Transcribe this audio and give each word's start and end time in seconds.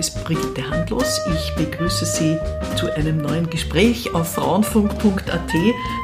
ist 0.00 0.24
Brigitte 0.24 0.68
Handlos. 0.70 1.20
Ich 1.30 1.54
begrüße 1.56 2.06
Sie 2.06 2.38
zu 2.74 2.90
einem 2.94 3.18
neuen 3.18 3.50
Gespräch 3.50 4.14
auf 4.14 4.32
frauenfunk.at, 4.32 5.52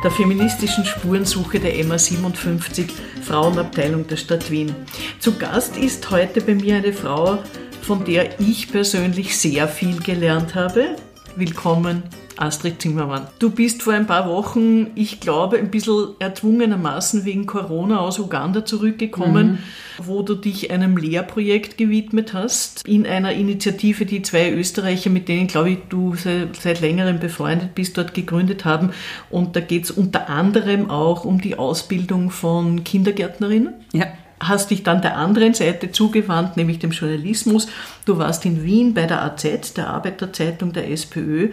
der 0.05 0.11
feministischen 0.11 0.85
Spurensuche 0.85 1.59
der 1.59 1.83
MA 1.83 1.97
57 1.97 2.93
Frauenabteilung 3.23 4.07
der 4.07 4.19
Stadt 4.19 4.51
Wien. 4.51 4.75
Zu 5.19 5.39
Gast 5.39 5.79
ist 5.79 6.11
heute 6.11 6.43
bei 6.43 6.55
mir 6.55 6.77
eine 6.77 6.93
Frau, 6.93 7.39
von 7.81 8.05
der 8.05 8.39
ich 8.39 8.71
persönlich 8.71 9.39
sehr 9.39 9.67
viel 9.67 9.99
gelernt 9.99 10.55
habe. 10.55 10.97
Willkommen, 11.37 12.03
Astrid 12.37 12.81
Zimmermann. 12.81 13.27
Du 13.39 13.51
bist 13.51 13.83
vor 13.83 13.93
ein 13.93 14.07
paar 14.07 14.29
Wochen, 14.29 14.89
ich 14.95 15.21
glaube, 15.21 15.59
ein 15.59 15.71
bisschen 15.71 16.09
erzwungenermaßen 16.19 17.25
wegen 17.25 17.47
Corona 17.47 18.01
aus 18.01 18.19
Uganda 18.19 18.65
zurückgekommen, 18.65 19.53
mhm. 19.53 19.59
wo 19.99 20.23
du 20.23 20.35
dich 20.35 20.71
einem 20.71 20.97
Lehrprojekt 20.97 21.79
gewidmet 21.79 22.35
hast, 22.35 22.87
in 22.87 23.07
einer 23.07 23.33
Initiative, 23.33 24.07
die 24.07 24.23
zwei 24.23 24.53
Österreicher, 24.53 25.11
mit 25.11 25.29
denen, 25.29 25.47
glaube 25.47 25.71
ich, 25.71 25.79
du 25.89 26.15
seit, 26.15 26.57
seit 26.57 26.81
längerem 26.81 27.19
befreundet 27.19 27.75
bist, 27.75 27.97
dort 27.97 28.15
gegründet 28.15 28.65
haben. 28.65 28.91
Und 29.31 29.57
da 29.57 29.61
geht 29.61 29.85
es 29.85 29.91
unter 29.91 30.29
anderem 30.29 30.91
auch 30.91 31.25
um 31.25 31.41
die 31.41 31.59
Ausbildung 31.59 32.31
von 32.31 32.85
Kindergärtnerinnen. 32.85 33.75
Ja 33.93 34.07
hast 34.41 34.71
dich 34.71 34.83
dann 34.83 35.03
der 35.03 35.17
anderen 35.17 35.55
Seite 35.55 35.93
zugewandt, 35.93 36.57
nämlich 36.57 36.79
dem 36.79 36.91
Journalismus. 36.91 37.69
Du 38.05 38.19
warst 38.19 38.45
in 38.45 38.65
Wien 38.65 38.95
bei 38.95 39.07
der 39.07 39.23
AZ, 39.23 39.75
der 39.75 39.89
Arbeiterzeitung 39.89 40.73
der 40.73 40.91
SPÖ, 40.91 41.53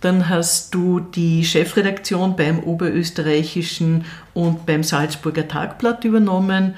dann 0.00 0.28
hast 0.28 0.74
du 0.74 1.00
die 1.00 1.44
Chefredaktion 1.44 2.36
beim 2.36 2.60
Oberösterreichischen 2.60 4.04
und 4.34 4.66
beim 4.66 4.82
Salzburger 4.82 5.48
Tagblatt 5.48 6.04
übernommen. 6.04 6.74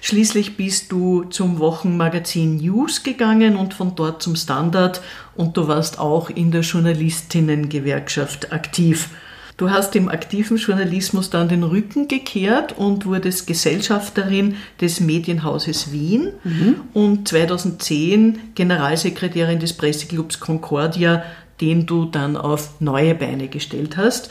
Schließlich 0.00 0.56
bist 0.56 0.90
du 0.90 1.24
zum 1.24 1.58
Wochenmagazin 1.60 2.56
News 2.56 3.04
gegangen 3.04 3.56
und 3.56 3.72
von 3.72 3.94
dort 3.94 4.22
zum 4.22 4.34
Standard 4.34 5.00
und 5.36 5.56
du 5.56 5.68
warst 5.68 6.00
auch 6.00 6.28
in 6.28 6.50
der 6.50 6.62
Journalistinnengewerkschaft 6.62 8.52
aktiv. 8.52 9.10
Du 9.58 9.70
hast 9.70 9.94
dem 9.94 10.08
aktiven 10.08 10.56
Journalismus 10.56 11.30
dann 11.30 11.48
den 11.48 11.62
Rücken 11.62 12.08
gekehrt 12.08 12.76
und 12.76 13.06
wurdest 13.06 13.46
Gesellschafterin 13.46 14.56
des 14.80 14.98
Medienhauses 14.98 15.92
Wien 15.92 16.32
mhm. 16.42 16.80
und 16.94 17.28
2010 17.28 18.54
Generalsekretärin 18.56 19.60
des 19.60 19.74
Presseclubs 19.74 20.40
Concordia 20.40 21.22
den 21.60 21.86
du 21.86 22.06
dann 22.06 22.36
auf 22.36 22.80
neue 22.80 23.14
Beine 23.14 23.48
gestellt 23.48 23.96
hast. 23.96 24.30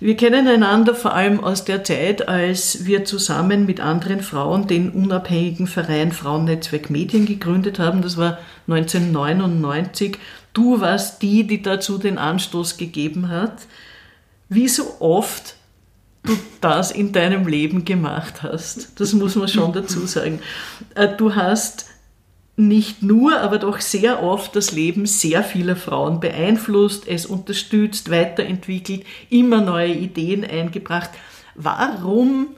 Wir 0.00 0.16
kennen 0.16 0.48
einander 0.48 0.94
vor 0.94 1.14
allem 1.14 1.42
aus 1.42 1.64
der 1.64 1.84
Zeit, 1.84 2.28
als 2.28 2.84
wir 2.84 3.04
zusammen 3.04 3.64
mit 3.64 3.80
anderen 3.80 4.20
Frauen 4.20 4.66
den 4.66 4.90
unabhängigen 4.90 5.66
Verein 5.66 6.12
Frauennetzwerk 6.12 6.90
Medien 6.90 7.26
gegründet 7.26 7.78
haben. 7.78 8.02
Das 8.02 8.16
war 8.16 8.38
1999. 8.68 10.18
Du 10.52 10.80
warst 10.80 11.22
die, 11.22 11.46
die 11.46 11.62
dazu 11.62 11.98
den 11.98 12.18
Anstoß 12.18 12.76
gegeben 12.76 13.28
hat. 13.28 13.66
Wie 14.48 14.68
so 14.68 14.96
oft 15.00 15.56
du 16.24 16.36
das 16.60 16.90
in 16.90 17.12
deinem 17.12 17.46
Leben 17.46 17.84
gemacht 17.84 18.42
hast. 18.42 18.98
Das 19.00 19.12
muss 19.12 19.36
man 19.36 19.48
schon 19.48 19.72
dazu 19.72 20.06
sagen. 20.06 20.40
Äh, 20.94 21.16
du 21.16 21.34
hast 21.34 21.86
nicht 22.56 23.02
nur, 23.02 23.40
aber 23.40 23.58
doch 23.58 23.80
sehr 23.80 24.22
oft 24.22 24.54
das 24.54 24.70
Leben 24.72 25.06
sehr 25.06 25.42
vieler 25.42 25.76
Frauen 25.76 26.20
beeinflusst, 26.20 27.08
es 27.08 27.26
unterstützt, 27.26 28.10
weiterentwickelt, 28.10 29.04
immer 29.28 29.60
neue 29.60 29.92
Ideen 29.92 30.44
eingebracht. 30.44 31.10
Warum 31.56 32.48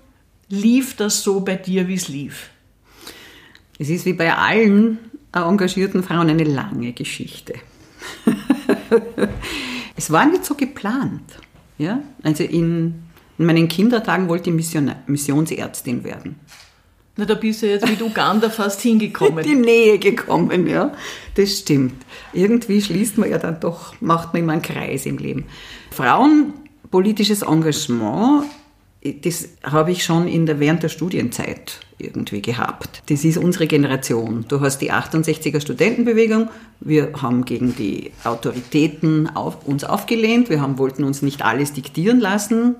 lief 0.49 0.97
das 0.97 1.23
so 1.23 1.41
bei 1.41 1.57
dir, 1.57 1.89
wie 1.89 1.95
es 1.95 2.09
lief? 2.09 2.51
Es 3.79 3.89
ist 3.89 4.07
wie 4.07 4.13
bei 4.13 4.35
allen 4.35 4.99
engagierten 5.33 6.03
Frauen 6.03 6.31
eine 6.31 6.45
lange 6.45 6.93
Geschichte. 6.93 7.55
es 9.97 10.11
war 10.11 10.27
nicht 10.27 10.45
so 10.45 10.55
geplant. 10.55 11.39
Ja? 11.79 12.03
Also 12.23 12.45
in, 12.45 13.03
in 13.39 13.47
meinen 13.47 13.69
Kindertagen 13.69 14.29
wollte 14.29 14.51
ich 14.51 14.57
Mission, 14.57 14.93
Missionsärztin 15.07 16.05
werden. 16.05 16.37
Na, 17.19 17.25
da 17.25 17.35
bist 17.35 17.63
du 17.63 17.67
jetzt 17.67 17.89
mit 17.89 18.03
Uganda 18.03 18.51
fast 18.51 18.83
hingekommen. 18.83 19.43
Die 19.47 19.55
Nähe 19.55 19.99
gekommen, 19.99 20.67
ja. 20.67 20.93
Das 21.35 21.59
stimmt. 21.59 21.95
Irgendwie 22.35 22.83
schließt 22.83 23.17
man 23.17 23.31
ja 23.31 23.39
dann 23.39 23.59
doch, 23.59 23.95
macht 24.01 24.35
man 24.35 24.43
immer 24.43 24.53
einen 24.53 24.63
Kreis 24.63 25.07
im 25.07 25.17
Leben. 25.17 25.47
Frauenpolitisches 25.91 27.41
Engagement, 27.41 28.45
das 29.23 29.49
habe 29.63 29.93
ich 29.93 30.05
schon 30.05 30.29
in 30.29 30.45
der, 30.45 30.61
während 30.61 30.83
der 30.83 30.91
Studienzeit 30.91 31.81
irgendwie 31.99 32.43
gehabt. 32.43 33.03
Das 33.09 33.25
ist 33.25 33.39
unsere 33.39 33.67
Generation. 33.67 34.45
Du 34.49 34.61
hast 34.61 34.79
die 34.79 34.93
68er 34.93 35.61
Studentenbewegung. 35.61 36.51
Wir 36.81 37.13
haben 37.23 37.47
gegen 37.47 37.75
die 37.77 38.11
Autoritäten 38.25 39.35
auf, 39.35 39.67
uns 39.67 39.85
aufgelehnt. 39.85 40.51
Wir 40.51 40.61
haben, 40.61 40.77
wollten 40.77 41.05
uns 41.05 41.23
nicht 41.23 41.43
alles 41.43 41.73
diktieren 41.73 42.21
lassen 42.21 42.77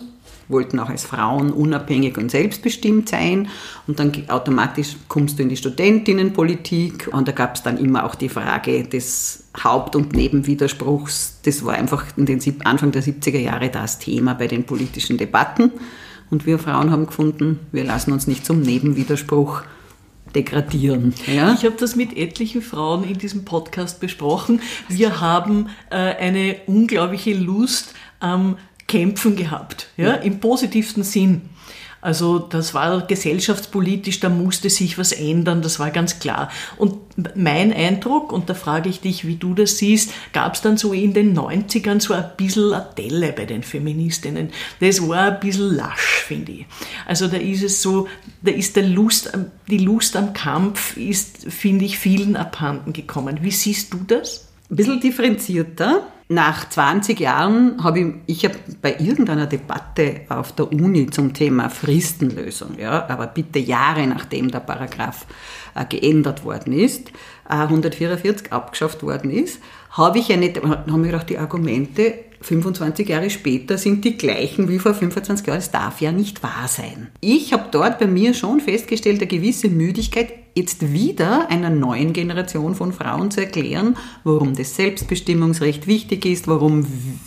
wollten 0.49 0.79
auch 0.79 0.89
als 0.89 1.05
Frauen 1.05 1.53
unabhängig 1.53 2.19
und 2.19 2.31
selbstbestimmt 2.31 3.09
sein. 3.09 3.49
Und 3.87 3.99
dann 3.99 4.13
automatisch 4.29 4.97
kommst 5.09 5.39
du 5.39 5.43
in 5.43 5.49
die 5.49 5.57
Studentinnenpolitik. 5.57 7.09
Und 7.13 7.29
da 7.29 7.33
gab 7.33 7.57
es 7.57 7.63
dann 7.63 7.79
immer 7.79 8.05
auch 8.05 8.15
die 8.15 8.29
Frage 8.29 8.85
des 8.85 9.45
Haupt- 9.63 9.97
und 9.97 10.13
Nebenwiderspruchs. 10.15 11.41
Das 11.45 11.65
war 11.65 11.75
einfach 11.75 12.05
in 12.17 12.27
den 12.27 12.41
Anfang 12.65 12.93
der 12.93 13.03
70er 13.03 13.39
Jahre 13.39 13.69
das 13.69 13.99
Thema 13.99 14.35
bei 14.35 14.47
den 14.47 14.65
politischen 14.65 15.19
Debatten. 15.19 15.73
Und 16.31 16.47
wir 16.47 16.59
Frauen 16.59 16.91
haben 16.91 17.07
gefunden, 17.07 17.61
wir 17.73 17.85
lassen 17.85 18.13
uns 18.13 18.27
nicht 18.27 18.45
zum 18.45 18.61
Nebenwiderspruch 18.61 19.63
degradieren. 20.35 21.15
Ja? 21.27 21.55
Ich 21.55 21.65
habe 21.65 21.77
das 21.79 21.97
mit 21.97 22.17
etlichen 22.17 22.63
Frauen 22.63 23.05
in 23.05 23.19
diesem 23.19 23.45
Podcast 23.45 24.01
besprochen. 24.01 24.61
Wir 24.89 25.21
haben 25.21 25.69
äh, 25.91 25.97
eine 25.97 26.57
unglaubliche 26.67 27.35
Lust 27.35 27.95
am 28.21 28.57
Kämpfen 28.87 29.37
gehabt, 29.37 29.89
ja, 29.97 30.09
ja. 30.09 30.15
im 30.15 30.41
positivsten 30.41 31.03
Sinn. 31.03 31.43
Also 32.07 32.39
das 32.39 32.73
war 32.73 33.05
gesellschaftspolitisch, 33.05 34.21
da 34.21 34.29
musste 34.29 34.71
sich 34.71 34.97
was 34.97 35.11
ändern, 35.11 35.61
das 35.61 35.81
war 35.81 35.91
ganz 35.91 36.21
klar. 36.21 36.51
Und 36.77 36.95
mein 37.35 37.73
Eindruck, 37.73 38.33
und 38.33 38.49
da 38.49 38.55
frage 38.55 38.89
ich 38.89 39.01
dich, 39.01 39.27
wie 39.27 39.35
du 39.35 39.55
das 39.55 39.79
siehst, 39.79 40.13
gab 40.33 40.55
es 40.55 40.61
dann 40.61 40.77
so 40.77 40.93
in 40.93 41.15
den 41.15 41.37
90ern 41.37 42.01
so 42.01 42.15
ein 42.15 42.31
bisschen 42.37 42.73
eine 42.73 42.87
Delle 42.97 43.33
bei 43.33 43.45
den 43.45 43.65
Feministinnen. 43.65 44.51
Das 44.79 45.09
war 45.09 45.33
ein 45.33 45.41
bisschen 45.41 45.75
lasch, 45.75 46.23
finde 46.27 46.53
ich. 46.53 46.67
Also 47.07 47.27
da 47.27 47.39
ist 47.39 47.65
es 47.65 47.83
so, 47.83 48.07
da 48.41 48.53
ist 48.53 48.77
der 48.77 48.85
Lust, 48.85 49.33
die 49.69 49.79
Lust 49.79 50.17
am 50.17 50.33
Kampf 50.33 50.97
ist, 50.97 51.51
finde 51.51 51.87
ich, 51.87 51.99
vielen 51.99 52.37
abhanden 52.37 52.93
gekommen. 52.93 53.39
Wie 53.41 53.51
siehst 53.51 53.93
du 53.93 53.99
das? 54.07 54.47
Ein 54.71 54.77
bisschen 54.77 55.01
differenzierter 55.01 56.07
nach 56.29 56.69
20 56.69 57.21
Jahren 57.21 57.83
habe 57.85 58.01
ich, 58.01 58.07
ich 58.27 58.45
habe 58.45 58.57
bei 58.83 58.97
irgendeiner 58.99 59.47
Debatte 59.47 60.23
auf 60.29 60.53
der 60.53 60.73
Uni 60.73 61.09
zum 61.09 61.33
Thema 61.33 61.71
Fristenlösung, 61.71 62.79
ja, 62.79 63.09
aber 63.09 63.29
bitte 63.29 63.61
Jahre 63.61 64.07
nachdem 64.07 64.51
der 64.51 64.61
Paragraph 64.61 65.27
äh, 65.75 65.85
geändert 65.85 66.45
worden 66.45 66.73
ist, 66.73 67.11
äh, 67.49 67.55
144 67.55 68.53
abgeschafft 68.53 69.05
worden 69.05 69.31
ist, 69.31 69.61
habe 69.91 70.19
ich 70.19 70.29
ja 70.29 70.37
nicht, 70.37 70.61
haben 70.63 71.01
mir 71.01 71.09
gedacht, 71.09 71.31
die 71.31 71.39
Argumente 71.39 72.15
25 72.41 73.09
Jahre 73.09 73.31
später 73.31 73.79
sind 73.79 74.05
die 74.05 74.19
gleichen 74.19 74.69
wie 74.69 74.79
vor 74.79 74.95
25 74.95 75.47
Jahren. 75.47 75.59
Das 75.59 75.71
darf 75.71 76.01
ja 76.01 76.13
nicht 76.13 76.43
wahr 76.43 76.69
sein. 76.69 77.09
Ich 77.21 77.53
habe 77.53 77.69
dort 77.71 77.99
bei 77.99 78.07
mir 78.07 78.35
schon 78.35 78.61
festgestellt, 78.61 79.21
eine 79.21 79.27
gewisse 79.27 79.69
Müdigkeit, 79.69 80.33
jetzt 80.57 80.93
wieder 80.93 81.51
einer 81.51 81.69
neuen 81.69 82.15
Generation 82.15 82.75
von 82.75 82.95
Frauen 82.95 83.31
zu 83.31 83.41
erklären, 83.41 83.95
warum 84.25 84.55
das 84.55 84.75
Selbstbestimmungsrecht 84.75 85.87
wichtig 85.87 86.25
ist, 86.25 86.49
warum 86.49 86.87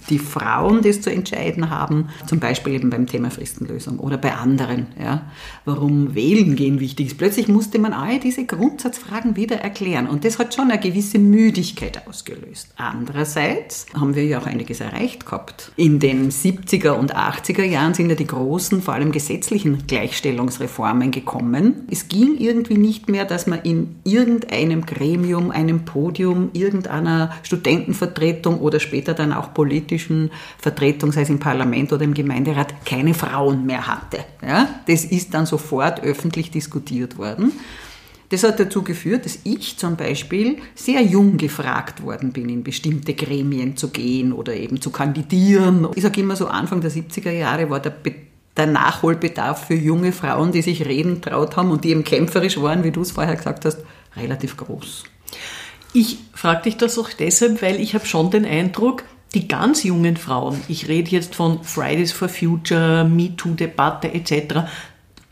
die 0.09 0.17
Frauen 0.17 0.81
das 0.81 1.01
zu 1.01 1.11
entscheiden 1.11 1.69
haben, 1.69 2.09
zum 2.25 2.39
Beispiel 2.39 2.73
eben 2.73 2.89
beim 2.89 3.05
Thema 3.05 3.29
Fristenlösung 3.29 3.99
oder 3.99 4.17
bei 4.17 4.33
anderen, 4.33 4.87
ja, 4.99 5.29
warum 5.63 6.15
Wählen 6.15 6.55
gehen 6.55 6.79
wichtig 6.79 7.07
ist. 7.07 7.17
Plötzlich 7.19 7.47
musste 7.47 7.77
man 7.77 7.93
all 7.93 8.19
diese 8.19 8.45
Grundsatzfragen 8.45 9.35
wieder 9.35 9.57
erklären 9.57 10.07
und 10.07 10.25
das 10.25 10.39
hat 10.39 10.55
schon 10.55 10.71
eine 10.71 10.79
gewisse 10.79 11.19
Müdigkeit 11.19 12.07
ausgelöst. 12.07 12.69
Andererseits 12.77 13.85
haben 13.93 14.15
wir 14.15 14.25
ja 14.25 14.39
auch 14.39 14.47
einiges 14.47 14.79
erreicht 14.79 15.27
gehabt. 15.27 15.71
In 15.75 15.99
den 15.99 16.31
70er 16.31 16.93
und 16.93 17.15
80er 17.15 17.63
Jahren 17.63 17.93
sind 17.93 18.09
ja 18.09 18.15
die 18.15 18.25
großen, 18.25 18.81
vor 18.81 18.95
allem 18.95 19.11
gesetzlichen 19.11 19.85
Gleichstellungsreformen 19.85 21.11
gekommen. 21.11 21.87
Es 21.91 22.07
ging 22.07 22.35
irgendwie 22.39 22.77
nicht 22.77 23.07
mehr 23.07 23.18
mehr, 23.19 23.25
dass 23.25 23.47
man 23.47 23.59
in 23.63 23.97
irgendeinem 24.05 24.85
Gremium, 24.85 25.51
einem 25.51 25.83
Podium, 25.83 26.51
irgendeiner 26.53 27.31
Studentenvertretung 27.43 28.59
oder 28.59 28.79
später 28.79 29.13
dann 29.13 29.33
auch 29.33 29.53
politischen 29.53 30.31
Vertretung, 30.57 31.11
sei 31.11 31.23
es 31.23 31.29
im 31.29 31.39
Parlament 31.39 31.91
oder 31.91 32.03
im 32.03 32.13
Gemeinderat, 32.13 32.85
keine 32.85 33.13
Frauen 33.13 33.65
mehr 33.65 33.87
hatte. 33.87 34.19
Ja? 34.41 34.69
Das 34.87 35.03
ist 35.03 35.33
dann 35.33 35.45
sofort 35.45 36.01
öffentlich 36.01 36.49
diskutiert 36.49 37.17
worden. 37.17 37.51
Das 38.29 38.43
hat 38.43 38.59
dazu 38.59 38.83
geführt, 38.83 39.25
dass 39.25 39.39
ich 39.43 39.77
zum 39.77 39.97
Beispiel 39.97 40.57
sehr 40.75 41.01
jung 41.01 41.37
gefragt 41.37 42.03
worden 42.03 42.31
bin, 42.31 42.47
in 42.47 42.63
bestimmte 42.63 43.15
Gremien 43.15 43.75
zu 43.75 43.89
gehen 43.89 44.31
oder 44.31 44.55
eben 44.55 44.79
zu 44.79 44.91
kandidieren. 44.91 45.87
Ich 45.95 46.03
sage 46.03 46.21
immer 46.21 46.35
so, 46.35 46.47
Anfang 46.47 46.79
der 46.79 46.91
70er 46.91 47.31
Jahre 47.31 47.69
war 47.69 47.79
der 47.79 47.89
der 48.59 48.67
Nachholbedarf 48.67 49.65
für 49.65 49.73
junge 49.73 50.11
Frauen, 50.11 50.51
die 50.51 50.61
sich 50.61 50.85
reden 50.85 51.21
traut 51.21 51.55
haben 51.55 51.71
und 51.71 51.83
die 51.83 51.89
eben 51.89 52.03
kämpferisch 52.03 52.61
waren, 52.61 52.83
wie 52.83 52.91
du 52.91 53.01
es 53.01 53.11
vorher 53.11 53.35
gesagt 53.35 53.65
hast, 53.65 53.79
relativ 54.15 54.57
groß. 54.57 55.05
Ich 55.93 56.19
frage 56.33 56.63
dich 56.63 56.77
das 56.77 56.99
auch 56.99 57.09
deshalb, 57.09 57.61
weil 57.61 57.79
ich 57.79 57.95
habe 57.95 58.05
schon 58.05 58.29
den 58.29 58.45
Eindruck, 58.45 59.03
die 59.33 59.47
ganz 59.47 59.83
jungen 59.83 60.17
Frauen, 60.17 60.59
ich 60.67 60.87
rede 60.87 61.11
jetzt 61.11 61.35
von 61.35 61.63
Fridays 61.63 62.11
for 62.11 62.29
Future, 62.29 63.05
MeToo-Debatte 63.05 64.13
etc., 64.13 64.67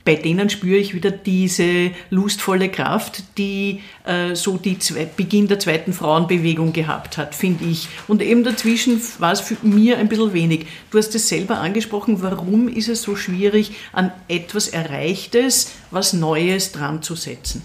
bei 0.08 0.16
denen 0.16 0.50
spüre 0.50 0.78
ich 0.78 0.94
wieder 0.94 1.12
diese 1.12 1.92
lustvolle 2.12 2.70
Kraft, 2.70 3.26
die 3.38 3.82
äh, 4.06 4.36
so 4.36 4.56
die 4.56 4.80
zwei, 4.80 5.04
Beginn 5.04 5.50
der 5.50 5.60
zweiten 5.60 5.92
Frauenbewegung 5.92 6.72
gehabt 6.72 7.18
hat, 7.18 7.36
finde 7.36 7.66
ich. 7.66 7.90
Und 8.08 8.22
eben 8.22 8.46
dazwischen 8.46 9.02
war 9.20 9.34
es 9.34 9.42
für 9.42 9.58
mir 9.64 9.98
ein 9.98 10.08
bisschen 10.08 10.32
wenig. 10.32 10.66
Du 10.92 10.98
hast 10.98 11.14
es 11.14 11.28
selber 11.28 11.58
angesprochen, 11.58 12.22
warum 12.22 12.70
ist 12.70 12.88
es 12.88 13.02
so 13.02 13.18
schwierig, 13.18 13.74
an 13.92 14.14
etwas 14.30 14.70
Erreichtes, 14.70 15.74
was 15.92 16.14
Neues 16.14 16.72
dran 16.72 17.04
zu 17.04 17.16
setzen? 17.16 17.62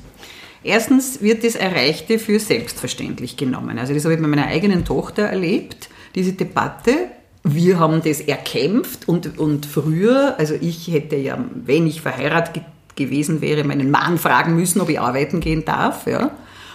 Erstens 0.65 1.23
wird 1.23 1.45
das 1.45 1.55
Erreichte 1.55 2.19
für 2.19 2.41
selbstverständlich 2.41 3.37
genommen. 3.37 3.79
Also 3.79 3.95
das 3.95 4.03
habe 4.03 4.15
ich 4.15 4.21
bei 4.21 4.27
meiner 4.27 4.49
eigenen 4.49 4.85
Tochter 4.85 5.23
erlebt, 5.23 5.91
diese 6.17 6.33
Debatte 6.33 7.13
wir 7.55 7.79
haben 7.79 8.03
das 8.03 8.21
erkämpft 8.21 9.09
und, 9.09 9.39
und 9.39 9.67
früher, 9.67 10.35
also 10.39 10.55
ich 10.61 10.89
hätte 10.89 11.17
ja, 11.17 11.45
wenn 11.55 11.87
ich 11.87 12.01
verheiratet 12.01 12.63
gewesen 12.97 13.41
wäre, 13.41 13.65
meinen 13.65 13.91
Mann 13.91 14.19
fragen 14.19 14.55
müssen, 14.55 14.81
ob 14.81 14.89
ich 14.89 15.01
arbeiten 15.01 15.41
gehen 15.41 15.65
darf. 15.65 16.07
Ja. 16.07 16.33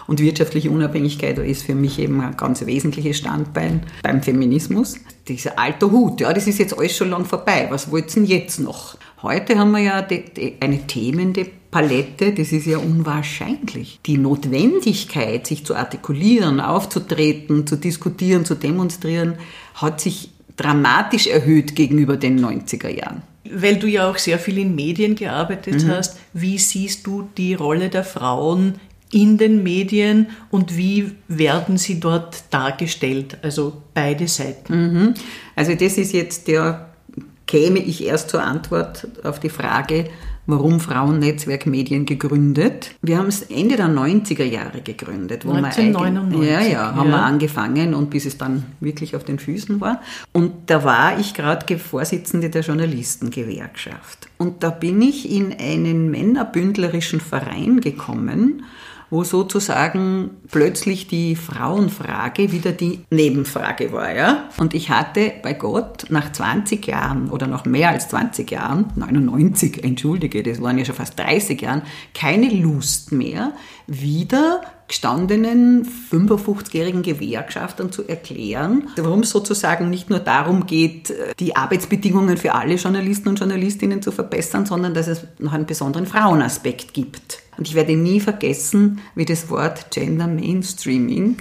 Und 0.08 0.22
wirtschaftliche 0.22 0.72
Unabhängigkeit 0.72 1.38
ist 1.40 1.64
für 1.64 1.76
mich 1.76 2.00
eben 2.00 2.22
ein 2.22 2.38
ganz 2.38 2.66
wesentliches 2.66 3.18
Standbein 3.18 3.84
beim 4.04 4.24
Feminismus. 4.24 4.96
Dieser 5.28 5.60
alte 5.60 5.92
Hut, 5.92 6.22
ja, 6.22 6.32
das 6.32 6.48
ist 6.48 6.60
jetzt 6.60 6.78
alles 6.78 6.96
schon 6.96 7.10
lang 7.10 7.26
vorbei. 7.26 7.68
Was 7.70 7.92
wollt's 7.92 8.14
denn 8.14 8.26
jetzt 8.26 8.60
noch? 8.60 8.96
Heute 9.22 9.58
haben 9.58 9.72
wir 9.72 9.80
ja 9.80 10.02
die, 10.02 10.24
die, 10.24 10.56
eine 10.62 10.88
Themenpalette, 10.88 12.32
das 12.32 12.54
ist 12.54 12.68
ja 12.68 12.78
unwahrscheinlich. 12.78 14.00
Die 14.06 14.18
Notwendigkeit, 14.18 15.46
sich 15.46 15.66
zu 15.66 15.76
artikulieren, 15.76 16.62
aufzutreten, 16.62 17.68
zu 17.68 17.76
diskutieren, 17.76 18.46
zu 18.46 18.56
demonstrieren, 18.56 19.36
hat 19.74 20.00
sich 20.00 20.32
dramatisch 20.58 21.28
erhöht 21.28 21.76
gegenüber 21.76 22.18
den 22.18 22.44
90er 22.44 22.90
Jahren. 22.90 23.22
Weil 23.50 23.78
du 23.78 23.88
ja 23.88 24.10
auch 24.10 24.18
sehr 24.18 24.40
viel 24.40 24.58
in 24.58 24.76
Medien 24.76 25.16
gearbeitet 25.16 25.84
mhm. 25.84 25.92
hast, 25.92 26.20
wie 26.34 26.58
siehst 26.58 27.08
du 27.08 27.30
die 27.38 27.54
Rolle 27.54 27.90
der 27.90 28.04
Frauen 28.04 28.76
in 29.12 29.38
den 29.38 29.64
Medien 29.64 30.28
und 30.52 30.76
wie 30.76 31.12
werden 31.30 31.78
sie 31.78 32.00
dort 32.00 32.44
dargestellt? 32.50 33.38
Also 33.42 33.82
beide 33.94 34.28
Seiten. 34.28 34.74
Mhm. 34.74 35.14
Also 35.56 35.76
das 35.76 35.98
ist 35.98 36.12
jetzt 36.12 36.50
der, 36.50 36.90
käme 37.46 37.80
ich 37.80 38.04
erst 38.04 38.32
zur 38.32 38.44
Antwort 38.44 39.08
auf 39.24 39.40
die 39.40 39.50
Frage, 39.50 40.10
warum 40.48 40.80
Frauennetzwerk 40.80 41.66
Medien 41.66 42.06
gegründet. 42.06 42.96
Wir 43.02 43.18
haben 43.18 43.28
es 43.28 43.44
Ende 43.44 43.76
der 43.76 43.88
90er 43.88 44.46
Jahre 44.46 44.82
gegründet. 44.82 45.46
Wo 45.46 45.52
1999. 45.52 46.42
Wir 46.42 46.52
ja, 46.52 46.62
ja, 46.62 46.96
haben 46.96 47.10
ja. 47.10 47.18
wir 47.18 47.24
angefangen 47.24 47.94
und 47.94 48.10
bis 48.10 48.26
es 48.26 48.38
dann 48.38 48.64
wirklich 48.80 49.16
auf 49.16 49.26
den 49.26 49.40
Füßen 49.40 49.80
war. 49.82 50.02
Und 50.32 50.54
da 50.68 50.84
war 50.84 51.20
ich 51.20 51.34
gerade 51.34 51.78
Vorsitzende 51.78 52.50
der 52.50 52.62
Journalistengewerkschaft. 52.62 54.30
Und 54.38 54.64
da 54.64 54.70
bin 54.70 55.02
ich 55.02 55.30
in 55.30 55.54
einen 55.60 56.10
männerbündlerischen 56.10 57.20
Verein 57.20 57.82
gekommen, 57.82 58.64
wo 59.10 59.24
sozusagen 59.24 60.32
plötzlich 60.52 61.08
die 61.08 61.36
Frauenfrage 61.36 62.52
wieder 62.52 62.72
die 62.72 63.02
Nebenfrage 63.10 63.92
war. 63.94 64.14
Ja? 64.16 64.50
Und 64.58 64.74
ich 64.74 64.90
hatte 64.90 65.34
bei 65.42 65.54
Gott 65.54 66.08
nach 66.10 66.32
20 66.32 66.86
Jahren 66.88 67.30
oder 67.30 67.48
noch 67.48 67.66
mehr 67.66 67.90
als 67.90 68.10
20 68.10 68.50
Jahren, 68.52 68.92
99, 68.96 69.84
entschuldige, 69.84 70.44
das 70.44 70.62
waren 70.62 70.78
ja 70.78 70.86
schon 70.86 70.96
fast 70.96 71.18
30 71.20 71.62
Jahren, 71.62 71.84
keine 72.14 72.50
Lust 72.50 73.12
mehr, 73.12 73.54
wieder 73.88 74.62
gestandenen 74.88 75.88
55-jährigen 76.12 77.02
Gewerkschaftern 77.02 77.92
zu 77.92 78.08
erklären, 78.08 78.90
warum 78.96 79.22
es 79.22 79.32
sozusagen 79.32 79.90
nicht 79.90 80.10
nur 80.10 80.20
darum 80.20 80.66
geht, 80.66 81.14
die 81.40 81.56
Arbeitsbedingungen 81.56 82.38
für 82.38 82.54
alle 82.54 82.76
Journalisten 82.76 83.30
und 83.30 83.40
Journalistinnen 83.40 84.02
zu 84.02 84.12
verbessern, 84.12 84.66
sondern 84.66 84.94
dass 84.94 85.08
es 85.08 85.22
noch 85.40 85.54
einen 85.54 85.66
besonderen 85.66 86.08
Frauenaspekt 86.08 86.94
gibt. 86.94 87.40
Und 87.58 87.68
ich 87.68 87.76
werde 87.76 87.96
nie 87.96 88.20
vergessen, 88.20 89.00
wie 89.16 89.26
das 89.26 89.50
Wort 89.50 89.92
Gender 89.92 90.28
Mainstreaming 90.28 91.38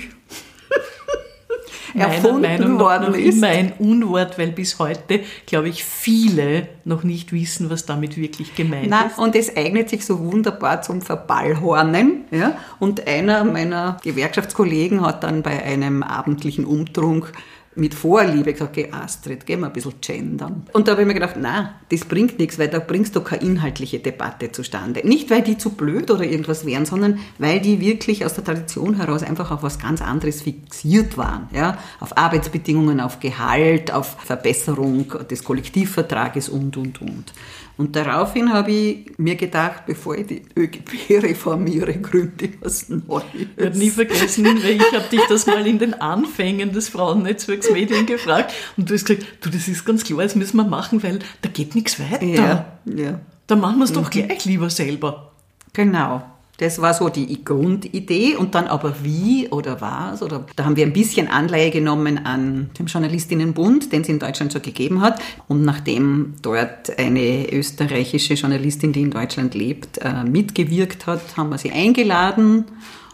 erfunden 1.94 2.42
Meinung 2.42 2.78
worden 2.78 3.12
noch 3.12 3.18
ist. 3.18 3.36
immer 3.36 3.48
ein 3.48 3.72
Unwort, 3.78 4.38
weil 4.38 4.52
bis 4.52 4.78
heute, 4.78 5.20
glaube 5.46 5.68
ich, 5.68 5.84
viele 5.84 6.68
noch 6.84 7.02
nicht 7.02 7.32
wissen, 7.32 7.70
was 7.70 7.86
damit 7.86 8.16
wirklich 8.16 8.54
gemeint 8.54 8.88
Nein, 8.88 9.08
ist. 9.08 9.18
Und 9.18 9.34
es 9.34 9.56
eignet 9.56 9.90
sich 9.90 10.06
so 10.06 10.20
wunderbar 10.20 10.82
zum 10.82 11.02
Verballhornen. 11.02 12.24
Ja? 12.30 12.56
Und 12.78 13.06
einer 13.06 13.44
meiner 13.44 13.98
Gewerkschaftskollegen 14.02 15.04
hat 15.04 15.24
dann 15.24 15.42
bei 15.42 15.62
einem 15.62 16.02
abendlichen 16.02 16.64
Umtrunk 16.64 17.32
mit 17.76 17.94
Vorliebe 17.94 18.52
gesagt, 18.52 18.72
geh 18.72 18.90
Astrid, 18.90 19.46
geh 19.46 19.56
mal 19.56 19.68
ein 19.68 19.72
bisschen 19.72 19.94
gendern. 20.00 20.66
Und 20.72 20.88
da 20.88 20.92
habe 20.92 21.02
ich 21.02 21.06
mir 21.06 21.14
gedacht, 21.14 21.36
na, 21.38 21.74
das 21.90 22.04
bringt 22.04 22.38
nichts, 22.38 22.58
weil 22.58 22.68
da 22.68 22.78
bringst 22.78 23.14
du 23.14 23.20
keine 23.20 23.42
inhaltliche 23.42 23.98
Debatte 23.98 24.50
zustande. 24.50 25.06
Nicht, 25.06 25.30
weil 25.30 25.42
die 25.42 25.58
zu 25.58 25.70
blöd 25.70 26.10
oder 26.10 26.24
irgendwas 26.24 26.64
wären, 26.64 26.86
sondern 26.86 27.18
weil 27.38 27.60
die 27.60 27.80
wirklich 27.80 28.24
aus 28.24 28.34
der 28.34 28.44
Tradition 28.44 28.94
heraus 28.94 29.22
einfach 29.22 29.50
auf 29.50 29.62
was 29.62 29.78
ganz 29.78 30.00
anderes 30.00 30.42
fixiert 30.42 31.18
waren. 31.18 31.48
Ja? 31.52 31.78
Auf 32.00 32.16
Arbeitsbedingungen, 32.16 33.00
auf 33.00 33.20
Gehalt, 33.20 33.92
auf 33.92 34.16
Verbesserung 34.24 35.12
des 35.30 35.44
Kollektivvertrages 35.44 36.48
und, 36.48 36.76
und, 36.76 37.00
und. 37.02 37.32
Und 37.78 37.94
daraufhin 37.94 38.52
habe 38.52 38.70
ich 38.70 39.18
mir 39.18 39.36
gedacht, 39.36 39.84
bevor 39.86 40.16
ich 40.16 40.26
die 40.26 40.42
ÖGB 40.56 41.22
reformiere, 41.22 41.94
gründe 41.94 42.46
ich 42.46 42.52
was 42.60 42.88
Neues. 42.88 43.24
Ich 43.34 43.56
werde 43.56 43.78
nie 43.78 43.90
vergessen, 43.90 44.46
weil 44.46 44.76
ich 44.76 44.92
habe 44.92 45.04
dich 45.10 45.20
das 45.28 45.46
mal 45.46 45.66
in 45.66 45.78
den 45.78 45.94
Anfängen 45.94 46.72
des 46.72 46.88
Frauennetzwerks 46.88 47.70
Medien 47.70 48.06
gefragt 48.06 48.54
und 48.76 48.88
du 48.88 48.94
hast 48.94 49.04
gesagt, 49.04 49.26
du, 49.42 49.50
das 49.50 49.68
ist 49.68 49.84
ganz 49.84 50.04
klar, 50.04 50.22
das 50.22 50.34
müssen 50.34 50.56
wir 50.56 50.64
machen, 50.64 51.02
weil 51.02 51.18
da 51.42 51.50
geht 51.50 51.74
nichts 51.74 52.00
weiter. 52.00 52.24
Ja, 52.24 52.78
ja. 52.86 53.20
Da 53.46 53.56
machen 53.56 53.78
wir 53.78 53.84
es 53.84 53.92
doch 53.92 54.06
mhm. 54.06 54.10
gleich 54.10 54.44
lieber 54.46 54.70
selber. 54.70 55.32
Genau. 55.74 56.22
Das 56.58 56.80
war 56.80 56.94
so 56.94 57.08
die 57.08 57.44
Grundidee 57.44 58.34
und 58.36 58.54
dann 58.54 58.66
aber 58.66 58.94
wie 59.02 59.48
oder 59.48 59.80
was 59.80 60.22
oder 60.22 60.46
da 60.56 60.64
haben 60.64 60.76
wir 60.76 60.86
ein 60.86 60.92
bisschen 60.92 61.28
Anleihe 61.28 61.70
genommen 61.70 62.24
an 62.24 62.70
dem 62.78 62.86
Journalistinnenbund, 62.86 63.92
den 63.92 64.02
es 64.02 64.08
in 64.08 64.18
Deutschland 64.18 64.52
schon 64.52 64.62
gegeben 64.62 65.02
hat. 65.02 65.20
Und 65.48 65.62
nachdem 65.62 66.34
dort 66.40 66.98
eine 66.98 67.52
österreichische 67.52 68.34
Journalistin, 68.34 68.92
die 68.92 69.02
in 69.02 69.10
Deutschland 69.10 69.54
lebt, 69.54 69.98
äh, 69.98 70.24
mitgewirkt 70.24 71.06
hat, 71.06 71.36
haben 71.36 71.50
wir 71.50 71.58
sie 71.58 71.72
eingeladen. 71.72 72.64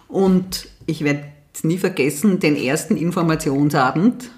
Und 0.07 0.69
ich 0.87 1.03
werde 1.03 1.25
nie 1.63 1.79
vergessen, 1.79 2.41
den 2.41 2.57
ersten 2.57 2.97
Informationsabend 2.97 4.31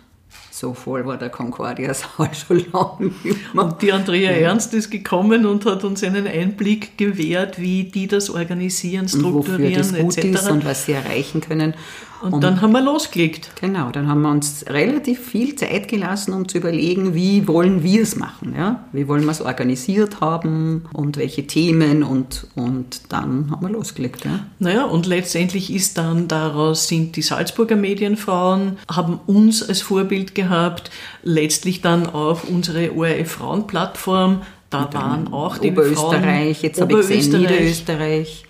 so 0.55 0.73
voll 0.73 1.05
war 1.05 1.17
der 1.17 1.31
Concordia-Saal 1.31 2.31
schon 2.47 2.65
lange 2.73 3.11
Und 3.55 3.83
die 3.83 3.93
Andrea 3.93 4.31
Ernst 4.31 4.73
ist 4.73 4.89
gekommen 4.89 5.47
und 5.47 5.67
hat 5.67 5.83
uns 5.83 6.05
einen 6.05 6.29
Einblick 6.29 6.97
gewährt, 6.97 7.61
wie 7.61 7.83
die 7.83 8.07
das 8.07 8.31
organisieren, 8.31 9.09
strukturieren 9.09 9.65
und 9.65 9.77
das 9.77 9.93
gut 9.93 10.17
etc. 10.19 10.25
Ist 10.27 10.51
und 10.51 10.65
was 10.65 10.87
sie 10.87 10.93
erreichen 10.93 11.41
können. 11.41 11.75
Und, 12.25 12.33
und, 12.33 12.45
dann 12.45 12.63
haben 12.63 12.73
wir 12.73 12.81
losgelegt. 12.81 13.51
Genau, 13.61 13.91
dann 13.91 14.09
haben 14.09 14.23
wir 14.23 14.31
uns 14.31 14.65
relativ 14.69 15.21
viel 15.27 15.57
Zeit 15.57 15.89
gelassen, 15.89 16.33
um 16.33 16.49
zu 16.49 16.57
überlegen, 16.57 17.15
wie 17.15 17.47
wollen 17.47 17.83
wir 17.83 18.01
es 18.01 18.17
machen. 18.17 18.55
Ja? 18.57 18.87
Wie 18.93 19.07
wollen 19.09 19.25
wir 19.25 19.31
es 19.31 19.43
organisiert 19.43 20.23
haben 20.23 20.87
und 20.95 21.19
welche 21.19 21.47
Themen 21.47 22.03
und, 22.03 22.47
und 22.55 23.13
dann 23.13 23.51
haben 23.51 23.61
wir 23.61 23.69
losgelegt. 23.69 24.25
Ja? 24.25 24.47
Naja, 24.59 24.85
und 24.85 25.05
letztendlich 25.05 25.71
ist 25.71 25.99
dann 25.99 26.27
daraus, 26.27 26.89
sind 26.89 27.15
die 27.17 27.23
Salzburger 27.23 27.77
Medienfrauen, 27.77 28.79
haben 28.91 29.21
uns 29.27 29.63
als 29.63 29.83
Vorbild 29.83 30.35
gehabt, 30.35 30.91
letztlich 31.23 31.83
dann 31.83 32.07
auch 32.07 32.45
unsere 32.45 32.97
ORF 32.97 33.33
Frauenplattform, 33.33 34.41
da 34.71 34.93
waren 34.93 35.33
auch 35.33 35.59
die 35.59 35.71
Oberösterreich, 35.71 36.59
Frauen, 36.59 36.67
jetzt 36.69 36.81
habe 36.81 36.93
ich 36.93 37.09
gesehen, 37.09 37.41
Niederösterreich. 37.41 38.45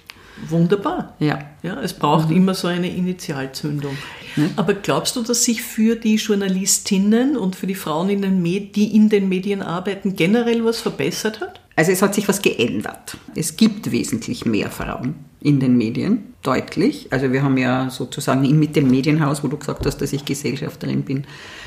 Wunderbar. 0.48 1.14
Ja. 1.18 1.38
ja 1.62 1.80
es 1.80 1.92
braucht 1.92 2.30
mhm. 2.30 2.36
immer 2.36 2.54
so 2.54 2.68
eine 2.68 2.88
Initialzündung. 2.88 3.96
Mhm. 4.36 4.50
Aber 4.56 4.74
glaubst 4.74 5.16
du, 5.16 5.22
dass 5.22 5.44
sich 5.44 5.62
für 5.62 5.96
die 5.96 6.16
Journalistinnen 6.16 7.36
und 7.36 7.56
für 7.56 7.66
die 7.66 7.74
Frauen, 7.74 8.10
in 8.10 8.22
den 8.22 8.42
Med 8.42 8.76
die 8.76 8.94
in 8.96 9.08
den 9.08 9.28
Medien 9.28 9.62
arbeiten, 9.62 10.16
generell 10.16 10.64
was 10.64 10.80
verbessert 10.80 11.40
hat? 11.40 11.60
Also 11.76 11.92
es 11.92 12.02
hat 12.02 12.14
sich 12.14 12.28
was 12.28 12.42
geändert. 12.42 13.16
Es 13.34 13.56
gibt 13.56 13.90
wesentlich 13.90 14.44
mehr 14.44 14.70
Frauen 14.70 15.16
in 15.40 15.60
den 15.60 15.76
Medien, 15.76 16.34
deutlich. 16.42 17.08
Also 17.10 17.32
wir 17.32 17.42
haben 17.42 17.58
ja 17.58 17.90
sozusagen 17.90 18.58
mit 18.58 18.76
dem 18.76 18.90
Medienhaus, 18.90 19.42
wo 19.42 19.48
du 19.48 19.56
gesagt 19.56 19.84
hast, 19.84 19.98
dass 19.98 20.12
ich 20.12 20.24
Gesellschafterin 20.24 21.02
bin, 21.02 21.24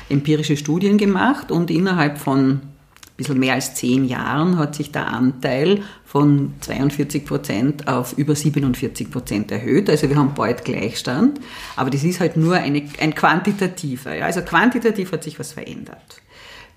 empirische 0.08 0.56
Studien 0.56 0.98
gemacht 0.98 1.52
und 1.52 1.70
innerhalb 1.70 2.18
von 2.18 2.60
bisschen 3.18 3.38
mehr 3.38 3.54
als 3.54 3.74
zehn 3.74 4.04
Jahren 4.04 4.56
hat 4.56 4.76
sich 4.76 4.92
der 4.92 5.08
Anteil 5.08 5.82
von 6.08 6.54
42 6.60 7.26
Prozent 7.26 7.86
auf 7.86 8.16
über 8.16 8.34
47 8.34 9.10
Prozent 9.10 9.52
erhöht. 9.52 9.90
Also 9.90 10.08
wir 10.08 10.16
haben 10.16 10.32
bald 10.34 10.64
Gleichstand. 10.64 11.38
Aber 11.76 11.90
das 11.90 12.02
ist 12.02 12.18
halt 12.18 12.38
nur 12.38 12.54
eine, 12.54 12.82
ein 12.98 13.14
quantitativer. 13.14 14.14
Ja. 14.14 14.24
Also 14.24 14.40
quantitativ 14.40 15.12
hat 15.12 15.22
sich 15.22 15.38
was 15.38 15.52
verändert. 15.52 16.22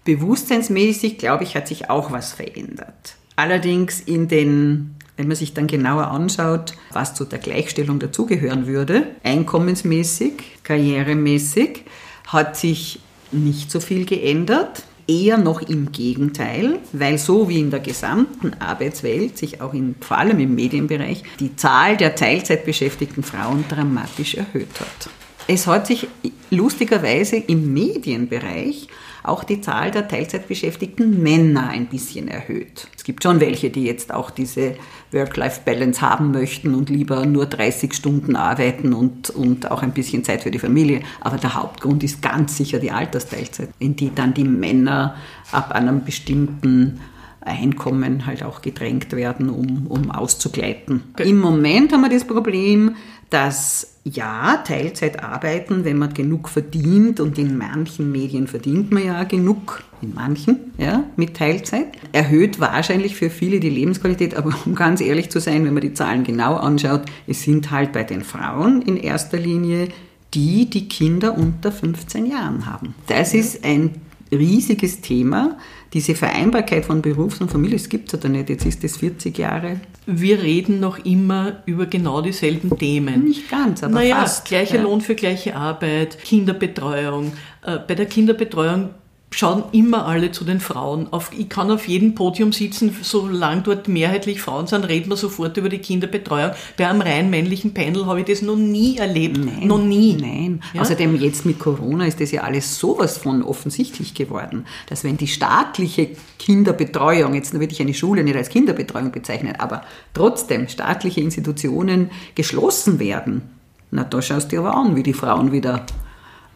Bewusstseinsmäßig, 0.04 1.18
glaube 1.18 1.46
ich, 1.46 1.56
hat 1.56 1.70
sich 1.70 1.90
auch 1.90 2.12
was 2.12 2.34
verändert. 2.34 3.16
Allerdings 3.38 4.02
in 4.02 4.28
den 4.28 4.96
Wenn 5.16 5.28
man 5.28 5.38
sich 5.38 5.54
dann 5.54 5.68
genauer 5.68 6.08
anschaut, 6.08 6.74
was 6.92 7.16
zu 7.16 7.24
der 7.24 7.40
Gleichstellung 7.40 8.00
dazugehören 8.00 8.68
würde, 8.68 9.08
einkommensmäßig, 9.24 10.34
karrieremäßig, 10.64 11.86
hat 12.28 12.58
sich 12.58 13.00
nicht 13.32 13.72
so 13.72 13.80
viel 13.80 14.06
geändert. 14.06 14.84
Eher 15.12 15.38
noch 15.38 15.62
im 15.62 15.92
Gegenteil, 15.92 16.80
weil 16.94 17.18
so 17.18 17.50
wie 17.50 17.60
in 17.60 17.70
der 17.70 17.82
gesamten 17.82 18.54
Arbeitswelt 18.60 19.38
sich 19.38 19.60
auch 19.60 19.74
in, 19.74 19.96
vor 20.00 20.18
allem 20.18 20.40
im 20.40 20.56
Medienbereich 20.56 21.24
die 21.42 21.54
Zahl 21.58 21.98
der 21.98 22.16
Teilzeitbeschäftigten 22.16 23.22
Frauen 23.22 23.66
dramatisch 23.68 24.36
erhöht 24.36 24.80
hat. 24.80 25.10
Es 25.48 25.68
hat 25.68 25.88
sich 25.88 26.08
lustigerweise 26.50 27.36
im 27.36 27.74
Medienbereich 27.74 28.88
auch 29.24 29.44
die 29.44 29.62
Zahl 29.62 29.92
der 29.92 30.08
Teilzeitbeschäftigten 30.08 31.22
Männer 31.22 31.70
ein 31.70 31.88
bisschen 31.88 32.28
erhöht. 32.28 32.88
Es 32.96 33.04
gibt 33.04 33.24
schon 33.24 33.40
welche, 33.40 33.70
die 33.70 33.84
jetzt 33.84 34.14
auch 34.14 34.32
diese 34.32 34.76
Work-Life-Balance 35.12 36.02
haben 36.02 36.32
möchten 36.32 36.74
und 36.74 36.90
lieber 36.90 37.26
nur 37.26 37.46
30 37.46 37.94
Stunden 37.94 38.36
arbeiten 38.36 38.94
und, 38.94 39.30
und 39.30 39.70
auch 39.70 39.84
ein 39.84 39.92
bisschen 39.94 40.24
Zeit 40.24 40.44
für 40.44 40.52
die 40.52 40.60
Familie. 40.60 41.02
Aber 41.20 41.38
der 41.38 41.56
Hauptgrund 41.56 42.04
ist 42.04 42.22
ganz 42.22 42.58
sicher 42.58 42.80
die 42.80 42.92
Altersteilzeit, 42.92 43.70
in 43.80 43.96
die 43.96 44.14
dann 44.14 44.34
die 44.34 44.44
Männer 44.44 45.16
ab 45.52 45.72
einem 45.72 46.04
bestimmten 46.04 47.02
Einkommen 47.42 48.26
halt 48.28 48.44
auch 48.44 48.62
gedrängt 48.62 49.14
werden, 49.14 49.50
um, 49.50 49.88
um 49.88 50.12
auszugleiten. 50.12 51.04
Okay. 51.14 51.30
Im 51.30 51.40
Moment 51.40 51.92
haben 51.92 52.02
wir 52.02 52.10
das 52.10 52.26
Problem, 52.26 52.96
dass 53.32 53.91
ja, 54.04 54.58
Teilzeit 54.58 55.24
arbeiten, 55.24 55.86
wenn 55.86 55.98
man 55.98 56.14
genug 56.14 56.50
verdient 56.50 57.20
und 57.20 57.38
in 57.38 57.58
manchen 57.58 58.12
Medien 58.12 58.48
verdient 58.48 58.92
man 58.92 59.06
ja 59.06 59.24
genug, 59.26 59.84
in 60.02 60.16
manchen, 60.16 60.72
ja, 60.80 61.04
mit 61.18 61.38
Teilzeit, 61.38 61.88
erhöht 62.12 62.60
wahrscheinlich 62.60 63.16
für 63.16 63.30
viele 63.30 63.60
die 63.60 63.70
Lebensqualität, 63.70 64.36
aber 64.36 64.56
um 64.66 64.74
ganz 64.74 65.02
ehrlich 65.02 65.30
zu 65.30 65.40
sein, 65.40 65.66
wenn 65.66 65.74
man 65.74 65.82
die 65.82 65.94
Zahlen 65.94 66.24
genau 66.24 66.56
anschaut, 66.56 67.04
es 67.28 67.44
sind 67.44 67.70
halt 67.70 67.92
bei 67.92 68.04
den 68.04 68.24
Frauen 68.24 68.82
in 68.82 68.98
erster 68.98 69.38
Linie 69.38 69.90
die, 70.34 70.70
die 70.70 70.88
Kinder 70.88 71.38
unter 71.38 71.72
15 71.72 72.26
Jahren 72.26 72.66
haben. 72.66 72.96
Das 73.08 73.34
ist 73.34 73.64
ein 73.64 73.92
riesiges 74.32 75.02
Thema. 75.02 75.58
Diese 75.94 76.16
Vereinbarkeit 76.16 76.86
von 76.86 77.02
Berufs- 77.02 77.42
und 77.42 77.52
Familie, 77.52 77.76
es 77.76 77.90
gibt 77.90 78.08
es 78.08 78.20
oder 78.20 78.30
nicht, 78.30 78.50
jetzt 78.50 78.66
ist 78.66 78.84
es 78.84 78.98
40 78.98 79.38
Jahre. 79.38 79.82
Wir 80.06 80.42
reden 80.42 80.80
noch 80.80 81.04
immer 81.04 81.64
über 81.66 81.86
genau 81.86 82.22
dieselben 82.22 82.78
Themen. 82.78 83.26
Nicht 83.26 83.50
ganz, 83.50 83.84
aber 83.84 83.96
naja, 83.96 84.22
fast. 84.22 84.46
Gleicher 84.46 84.78
ja. 84.78 84.84
Lohn 84.84 85.02
für 85.02 85.16
gleiche 85.16 85.56
Arbeit, 85.56 86.18
Kinderbetreuung. 86.24 87.34
Äh, 87.64 87.80
bei 87.86 87.96
der 87.96 88.06
Kinderbetreuung 88.06 88.92
schauen 89.34 89.64
immer 89.72 90.06
alle 90.06 90.32
zu 90.32 90.44
den 90.44 90.60
Frauen. 90.60 91.08
Auf, 91.12 91.32
ich 91.36 91.48
kann 91.48 91.72
auf 91.72 91.88
jedem 91.88 92.16
Podium 92.16 92.52
sitzen, 92.52 92.96
solange 93.02 93.62
dort 93.62 93.88
mehrheitlich 93.88 94.42
Frauen 94.42 94.68
sind, 94.68 94.84
reden 94.88 95.10
wir 95.10 95.16
sofort 95.16 95.56
über 95.58 95.70
die 95.70 95.80
Kinderbetreuung. 95.80 96.52
Bei 96.78 96.88
einem 96.88 97.02
rein 97.02 97.30
männlichen 97.30 97.74
Panel 97.74 98.06
habe 98.06 98.20
ich 98.20 98.26
das 98.26 98.42
noch 98.42 98.58
nie 98.58 98.98
erlebt. 98.98 99.38
Nein, 99.38 99.68
noch 99.68 99.82
nie. 99.82 100.18
Nein. 100.20 100.62
Ja? 100.74 100.82
Außerdem 100.82 101.16
jetzt 101.16 101.46
mit 101.46 101.60
Corona 101.60 102.06
ist 102.06 102.20
das 102.20 102.32
ja 102.32 102.42
alles 102.42 102.78
sowas 102.78 103.18
von 103.18 103.42
offensichtlich 103.42 104.14
geworden, 104.14 104.66
dass 104.88 105.04
wenn 105.04 105.18
die 105.18 105.28
staatliche 105.28 106.10
Kinderbetreuung, 106.38 107.34
jetzt 107.34 107.54
würde 107.54 107.72
ich 107.72 107.82
eine 107.82 107.94
Schule 107.94 108.24
nicht 108.24 108.36
als 108.36 108.50
Kinderbetreuung 108.50 109.12
bezeichnen, 109.12 109.56
aber 109.58 109.84
trotzdem 110.14 110.68
staatliche 110.68 111.22
Institutionen 111.22 112.12
geschlossen 112.36 113.00
werden, 113.00 113.44
na 113.92 114.04
da 114.04 114.22
schaust 114.22 114.52
du 114.52 114.58
dir 114.58 114.60
aber 114.60 114.76
an, 114.76 114.96
wie 114.96 115.04
die 115.04 115.14
Frauen 115.14 115.52
wieder 115.52 115.86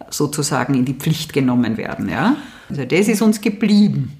sozusagen 0.10 0.74
in 0.74 0.86
die 0.86 0.94
Pflicht 0.94 1.34
genommen 1.34 1.77
werden. 1.77 2.10
Ja? 2.10 2.36
Also 2.70 2.86
das 2.86 3.08
ist 3.08 3.22
uns 3.22 3.42
geblieben, 3.42 4.14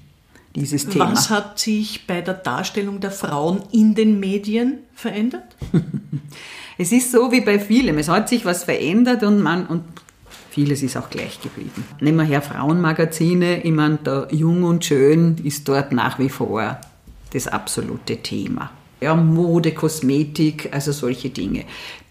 dieses 0.54 0.88
Thema. 0.88 1.12
Was 1.12 1.30
hat 1.30 1.58
sich 1.58 2.06
bei 2.06 2.20
der 2.20 2.34
Darstellung 2.34 3.00
der 3.00 3.10
Frauen 3.10 3.62
in 3.72 3.94
den 3.94 4.20
Medien 4.20 4.78
verändert? 4.94 5.56
es 6.78 6.92
ist 6.92 7.12
so 7.12 7.32
wie 7.32 7.40
bei 7.40 7.58
vielem. 7.58 7.98
Es 7.98 8.08
hat 8.08 8.28
sich 8.28 8.44
was 8.44 8.64
verändert 8.64 9.22
und 9.22 9.40
man 9.40 9.66
und 9.66 9.82
vieles 10.50 10.82
ist 10.82 10.96
auch 10.96 11.10
gleich 11.10 11.40
geblieben. 11.40 11.84
Nehmen 12.00 12.18
wir 12.18 12.24
her 12.24 12.42
Frauenmagazine. 12.42 13.62
Ich 13.62 13.72
meine, 13.72 13.96
der 13.96 14.28
Jung 14.30 14.64
und 14.64 14.84
Schön 14.84 15.36
ist 15.44 15.68
dort 15.68 15.92
nach 15.92 16.18
wie 16.18 16.30
vor 16.30 16.80
das 17.32 17.46
absolute 17.48 18.16
Thema 18.18 18.70
ja, 19.00 19.14
Mode, 19.14 19.72
Kosmetik, 19.72 20.70
also 20.72 20.92
solche 20.92 21.30
Dinge. 21.30 21.64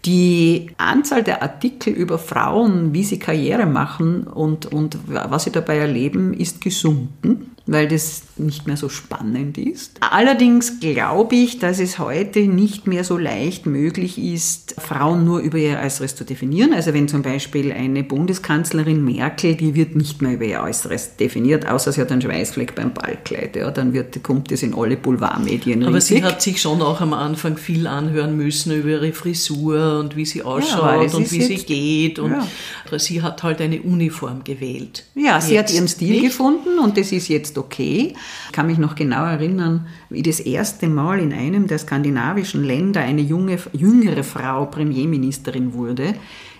Die 0.04 0.70
Anzahl 0.76 1.24
der 1.24 1.42
Artikel 1.42 1.92
über 1.92 2.18
Frauen, 2.18 2.94
wie 2.94 3.02
sie 3.02 3.18
Karriere 3.18 3.66
machen 3.66 4.24
und, 4.24 4.66
und 4.66 4.98
was 5.06 5.44
sie 5.44 5.50
dabei 5.50 5.78
erleben, 5.78 6.32
ist 6.32 6.60
gesunken 6.60 7.55
weil 7.66 7.88
das 7.88 8.22
nicht 8.36 8.66
mehr 8.66 8.76
so 8.76 8.88
spannend 8.88 9.58
ist. 9.58 9.98
Allerdings 10.00 10.78
glaube 10.78 11.34
ich, 11.34 11.58
dass 11.58 11.80
es 11.80 11.98
heute 11.98 12.40
nicht 12.40 12.86
mehr 12.86 13.02
so 13.02 13.18
leicht 13.18 13.66
möglich 13.66 14.18
ist, 14.18 14.76
Frauen 14.78 15.24
nur 15.24 15.40
über 15.40 15.58
ihr 15.58 15.78
Äußeres 15.78 16.14
zu 16.14 16.24
definieren. 16.24 16.72
Also 16.72 16.94
wenn 16.94 17.08
zum 17.08 17.22
Beispiel 17.22 17.72
eine 17.72 18.04
Bundeskanzlerin 18.04 19.04
Merkel, 19.04 19.56
die 19.56 19.74
wird 19.74 19.96
nicht 19.96 20.22
mehr 20.22 20.34
über 20.34 20.44
ihr 20.44 20.62
Äußeres 20.62 21.16
definiert, 21.16 21.66
außer 21.66 21.92
sie 21.92 22.00
hat 22.00 22.12
einen 22.12 22.22
Schweißfleck 22.22 22.74
beim 22.74 22.92
Ballkleid. 22.94 23.56
Ja, 23.56 23.70
dann 23.70 23.92
wird, 23.92 24.22
kommt 24.22 24.52
das 24.52 24.62
in 24.62 24.74
alle 24.74 24.96
Boulevardmedien 24.96 25.82
Aber 25.84 25.96
riesig. 25.96 26.18
sie 26.18 26.24
hat 26.24 26.42
sich 26.42 26.60
schon 26.60 26.82
auch 26.82 27.00
am 27.00 27.14
Anfang 27.14 27.56
viel 27.56 27.86
anhören 27.86 28.36
müssen 28.36 28.72
über 28.72 28.90
ihre 28.90 29.12
Frisur 29.12 29.98
und 29.98 30.14
wie 30.14 30.24
sie 30.24 30.42
ausschaut 30.42 31.10
ja, 31.10 31.16
und 31.16 31.32
wie 31.32 31.42
sie 31.42 31.56
geht. 31.56 32.18
Und 32.20 32.32
ja. 32.32 32.98
sie 32.98 33.22
hat 33.22 33.42
halt 33.42 33.60
eine 33.60 33.80
Uniform 33.82 34.44
gewählt. 34.44 35.04
Ja, 35.14 35.40
sie 35.40 35.54
jetzt 35.54 35.70
hat 35.70 35.76
ihren 35.76 35.88
Stil 35.88 36.10
nicht. 36.10 36.24
gefunden 36.26 36.78
und 36.78 36.96
das 36.96 37.10
ist 37.10 37.28
jetzt 37.28 37.55
okay. 37.56 38.14
Ich 38.46 38.52
kann 38.52 38.66
mich 38.66 38.78
noch 38.78 38.94
genau 38.94 39.24
erinnern, 39.24 39.86
wie 40.10 40.22
das 40.22 40.40
erste 40.40 40.88
Mal 40.88 41.20
in 41.20 41.32
einem 41.32 41.66
der 41.66 41.78
skandinavischen 41.78 42.64
Länder 42.64 43.00
eine 43.00 43.22
junge, 43.22 43.58
jüngere 43.72 44.24
Frau 44.24 44.66
Premierministerin 44.66 45.74
wurde, 45.74 46.14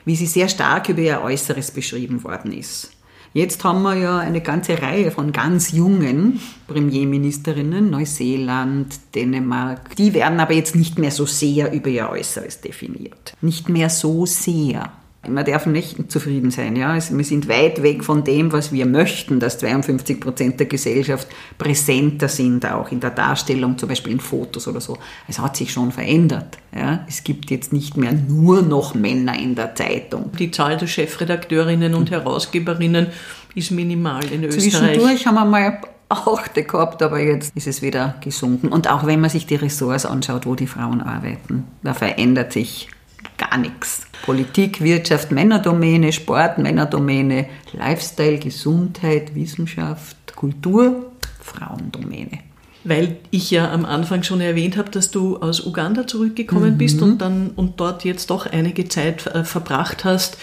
wie 0.04 0.16
sie 0.16 0.26
sehr 0.26 0.48
stark 0.48 0.88
über 0.88 1.00
ihr 1.00 1.20
Äußeres 1.22 1.70
beschrieben 1.70 2.22
worden 2.24 2.52
ist. 2.52 2.90
Jetzt 3.36 3.62
haben 3.64 3.82
wir 3.82 3.96
ja 3.96 4.18
eine 4.18 4.40
ganze 4.40 4.80
Reihe 4.80 5.10
von 5.10 5.30
ganz 5.30 5.72
jungen 5.72 6.40
Premierministerinnen, 6.68 7.90
Neuseeland, 7.90 8.98
Dänemark. 9.14 9.94
Die 9.96 10.14
werden 10.14 10.40
aber 10.40 10.54
jetzt 10.54 10.74
nicht 10.74 10.98
mehr 10.98 11.10
so 11.10 11.26
sehr 11.26 11.70
über 11.72 11.90
ihr 11.90 12.08
Äußeres 12.08 12.62
definiert. 12.62 13.34
Nicht 13.42 13.68
mehr 13.68 13.90
so 13.90 14.24
sehr. 14.24 14.90
Man 15.28 15.44
darf 15.44 15.66
nicht 15.66 16.10
zufrieden 16.10 16.50
sein. 16.50 16.76
Ja? 16.76 16.94
wir 16.94 17.24
sind 17.24 17.48
weit 17.48 17.82
weg 17.82 18.04
von 18.04 18.24
dem, 18.24 18.52
was 18.52 18.72
wir 18.72 18.86
möchten, 18.86 19.40
dass 19.40 19.58
52 19.58 20.20
Prozent 20.20 20.60
der 20.60 20.66
Gesellschaft 20.66 21.28
präsenter 21.58 22.28
sind, 22.28 22.66
auch 22.66 22.90
in 22.90 23.00
der 23.00 23.10
Darstellung, 23.10 23.78
zum 23.78 23.88
Beispiel 23.88 24.12
in 24.12 24.20
Fotos 24.20 24.68
oder 24.68 24.80
so. 24.80 24.98
Es 25.28 25.38
hat 25.38 25.56
sich 25.56 25.72
schon 25.72 25.92
verändert. 25.92 26.58
Ja? 26.74 27.04
Es 27.08 27.24
gibt 27.24 27.50
jetzt 27.50 27.72
nicht 27.72 27.96
mehr 27.96 28.12
nur 28.12 28.62
noch 28.62 28.94
Männer 28.94 29.38
in 29.38 29.54
der 29.54 29.74
Zeitung. 29.74 30.32
Die 30.38 30.50
Zahl 30.50 30.76
der 30.76 30.86
Chefredakteurinnen 30.86 31.94
und 31.94 32.10
Herausgeberinnen 32.10 33.08
ist 33.54 33.70
minimal 33.70 34.24
in 34.26 34.44
Österreich. 34.44 34.70
Zwischendurch 34.70 35.26
haben 35.26 35.34
wir 35.34 35.44
mal 35.44 35.80
Achte 36.08 36.62
gehabt, 36.62 37.02
aber 37.02 37.18
jetzt 37.18 37.56
ist 37.56 37.66
es 37.66 37.82
wieder 37.82 38.14
gesunken. 38.20 38.68
Und 38.68 38.88
auch 38.88 39.06
wenn 39.06 39.20
man 39.20 39.28
sich 39.28 39.46
die 39.46 39.56
Ressorts 39.56 40.06
anschaut, 40.06 40.46
wo 40.46 40.54
die 40.54 40.68
Frauen 40.68 41.00
arbeiten, 41.00 41.64
da 41.82 41.94
verändert 41.94 42.52
sich 42.52 42.88
gar 43.56 43.58
nichts. 43.58 44.06
Politik, 44.24 44.80
Wirtschaft, 44.80 45.30
Männerdomäne, 45.32 46.12
Sport, 46.12 46.58
Männerdomäne, 46.58 47.46
Lifestyle, 47.72 48.38
Gesundheit, 48.38 49.34
Wissenschaft, 49.34 50.34
Kultur, 50.34 51.12
Frauendomäne. 51.40 52.40
Weil 52.84 53.16
ich 53.30 53.50
ja 53.50 53.70
am 53.72 53.84
Anfang 53.84 54.22
schon 54.22 54.40
erwähnt 54.40 54.76
habe, 54.76 54.90
dass 54.90 55.10
du 55.10 55.38
aus 55.38 55.64
Uganda 55.64 56.06
zurückgekommen 56.06 56.74
mhm. 56.74 56.78
bist 56.78 57.02
und 57.02 57.18
dann 57.18 57.50
und 57.50 57.80
dort 57.80 58.04
jetzt 58.04 58.30
doch 58.30 58.46
einige 58.46 58.88
Zeit 58.88 59.26
äh, 59.26 59.44
verbracht 59.44 60.04
hast. 60.04 60.38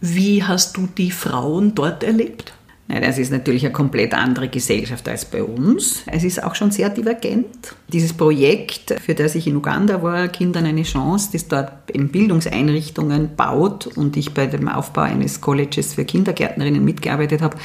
Wie 0.00 0.42
hast 0.42 0.76
du 0.76 0.86
die 0.86 1.10
Frauen 1.10 1.74
dort 1.74 2.02
erlebt? 2.02 2.52
Nein, 2.88 3.02
das 3.02 3.18
ist 3.18 3.32
natürlich 3.32 3.64
eine 3.64 3.72
komplett 3.72 4.14
andere 4.14 4.48
Gesellschaft 4.48 5.08
als 5.08 5.24
bei 5.24 5.42
uns. 5.42 6.02
Es 6.06 6.22
ist 6.22 6.42
auch 6.42 6.54
schon 6.54 6.70
sehr 6.70 6.88
divergent. 6.88 7.74
Dieses 7.88 8.12
Projekt, 8.12 8.94
für 9.04 9.14
das 9.14 9.34
ich 9.34 9.48
in 9.48 9.56
Uganda 9.56 10.02
war, 10.02 10.28
Kindern 10.28 10.66
eine 10.66 10.84
Chance, 10.84 11.30
das 11.32 11.48
dort 11.48 11.90
in 11.90 12.08
Bildungseinrichtungen 12.10 13.34
baut 13.34 13.88
und 13.88 14.16
ich 14.16 14.34
bei 14.34 14.46
dem 14.46 14.68
Aufbau 14.68 15.02
eines 15.02 15.40
Colleges 15.40 15.94
für 15.94 16.04
Kindergärtnerinnen 16.04 16.84
mitgearbeitet 16.84 17.42
habe, 17.42 17.56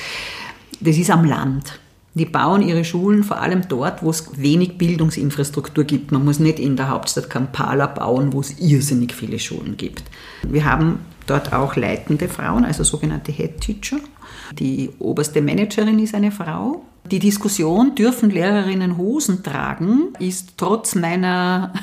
das 0.79 0.97
ist 0.97 1.11
am 1.11 1.25
Land. 1.25 1.79
Die 2.13 2.25
bauen 2.25 2.61
ihre 2.61 2.83
Schulen 2.83 3.23
vor 3.23 3.39
allem 3.39 3.67
dort, 3.69 4.03
wo 4.03 4.09
es 4.09 4.41
wenig 4.41 4.77
Bildungsinfrastruktur 4.77 5.85
gibt. 5.85 6.11
Man 6.11 6.25
muss 6.25 6.39
nicht 6.39 6.59
in 6.59 6.75
der 6.75 6.89
Hauptstadt 6.89 7.29
Kampala 7.29 7.87
bauen, 7.87 8.33
wo 8.33 8.41
es 8.41 8.59
irrsinnig 8.59 9.13
viele 9.13 9.39
Schulen 9.39 9.77
gibt. 9.77 10.03
Wir 10.43 10.65
haben 10.65 10.99
dort 11.25 11.53
auch 11.53 11.77
leitende 11.77 12.27
Frauen, 12.27 12.65
also 12.65 12.83
sogenannte 12.83 13.31
Head 13.31 13.61
Teacher. 13.61 13.99
Die 14.53 14.89
oberste 14.99 15.41
Managerin 15.41 15.99
ist 15.99 16.15
eine 16.15 16.31
Frau. 16.31 16.85
Die 17.09 17.19
Diskussion, 17.19 17.95
dürfen 17.95 18.29
Lehrerinnen 18.29 18.97
Hosen 18.97 19.43
tragen, 19.43 20.13
ist 20.19 20.53
trotz 20.57 20.95
meiner 20.95 21.73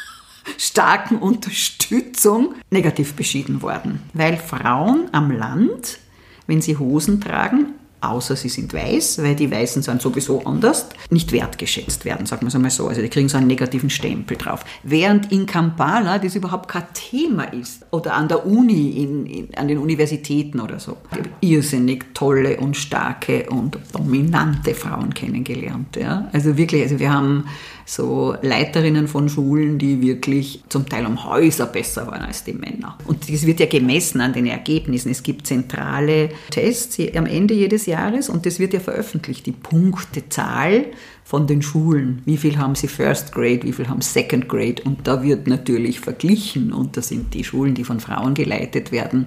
starken 0.58 1.18
Unterstützung 1.18 2.54
negativ 2.70 3.14
beschieden 3.14 3.62
worden, 3.62 4.00
weil 4.14 4.36
Frauen 4.36 5.08
am 5.12 5.30
Land, 5.30 5.98
wenn 6.46 6.60
sie 6.60 6.76
Hosen 6.76 7.20
tragen, 7.20 7.74
außer 8.02 8.36
sie 8.36 8.48
sind 8.48 8.72
weiß, 8.74 9.22
weil 9.22 9.34
die 9.34 9.50
Weißen 9.50 9.82
sind 9.82 10.02
sowieso 10.02 10.44
anders, 10.44 10.86
nicht 11.10 11.32
wertgeschätzt 11.32 12.04
werden, 12.04 12.26
sagen 12.26 12.42
wir 12.42 12.48
es 12.48 12.54
einmal 12.54 12.70
so. 12.70 12.88
Also 12.88 13.00
die 13.00 13.08
kriegen 13.08 13.28
so 13.28 13.36
einen 13.36 13.46
negativen 13.46 13.90
Stempel 13.90 14.36
drauf. 14.36 14.64
Während 14.82 15.30
in 15.32 15.46
Kampala 15.46 16.18
das 16.18 16.34
überhaupt 16.34 16.68
kein 16.68 16.84
Thema 16.94 17.44
ist. 17.44 17.84
Oder 17.90 18.14
an 18.14 18.28
der 18.28 18.46
Uni, 18.46 19.02
in, 19.02 19.26
in, 19.26 19.54
an 19.54 19.68
den 19.68 19.78
Universitäten 19.78 20.60
oder 20.60 20.78
so. 20.78 20.96
Ich 21.10 21.18
habe 21.18 21.28
irrsinnig 21.40 22.14
tolle 22.14 22.58
und 22.58 22.76
starke 22.76 23.48
und 23.50 23.78
dominante 23.92 24.74
Frauen 24.74 25.14
kennengelernt. 25.14 25.96
Ja? 25.96 26.28
Also 26.32 26.56
wirklich, 26.56 26.82
also 26.82 26.98
wir 26.98 27.12
haben 27.12 27.44
so 27.84 28.36
Leiterinnen 28.42 29.08
von 29.08 29.28
Schulen, 29.28 29.78
die 29.78 30.00
wirklich 30.00 30.62
zum 30.68 30.88
Teil 30.88 31.06
um 31.06 31.24
Häuser 31.24 31.66
besser 31.66 32.06
waren 32.06 32.22
als 32.22 32.44
die 32.44 32.52
Männer. 32.52 32.96
Und 33.06 33.30
das 33.32 33.46
wird 33.46 33.60
ja 33.60 33.66
gemessen 33.66 34.20
an 34.20 34.32
den 34.32 34.46
Ergebnissen. 34.46 35.10
Es 35.10 35.22
gibt 35.22 35.46
zentrale 35.46 36.30
Tests 36.50 36.98
am 37.16 37.26
Ende 37.26 37.54
jedes 37.54 37.86
Jahres 37.86 38.28
und 38.28 38.46
das 38.46 38.58
wird 38.58 38.74
ja 38.74 38.80
veröffentlicht, 38.80 39.46
die 39.46 39.52
Punktezahl 39.52 40.86
von 41.24 41.46
den 41.46 41.62
Schulen. 41.62 42.22
Wie 42.24 42.36
viel 42.36 42.58
haben 42.58 42.74
sie 42.74 42.88
First 42.88 43.32
Grade, 43.32 43.62
wie 43.62 43.72
viel 43.72 43.88
haben 43.88 44.00
Second 44.00 44.48
Grade? 44.48 44.82
Und 44.84 45.06
da 45.06 45.22
wird 45.22 45.46
natürlich 45.46 46.00
verglichen 46.00 46.72
und 46.72 46.96
da 46.96 47.02
sind 47.02 47.34
die 47.34 47.44
Schulen, 47.44 47.74
die 47.74 47.84
von 47.84 48.00
Frauen 48.00 48.34
geleitet 48.34 48.92
werden, 48.92 49.26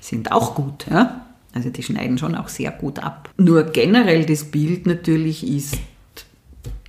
sind 0.00 0.32
auch 0.32 0.54
gut. 0.54 0.86
Ja? 0.90 1.26
Also 1.52 1.70
die 1.70 1.82
schneiden 1.82 2.18
schon 2.18 2.34
auch 2.34 2.48
sehr 2.48 2.70
gut 2.70 2.98
ab. 2.98 3.30
Nur 3.38 3.64
generell 3.64 4.26
das 4.26 4.44
Bild 4.44 4.86
natürlich 4.86 5.46
ist, 5.46 5.78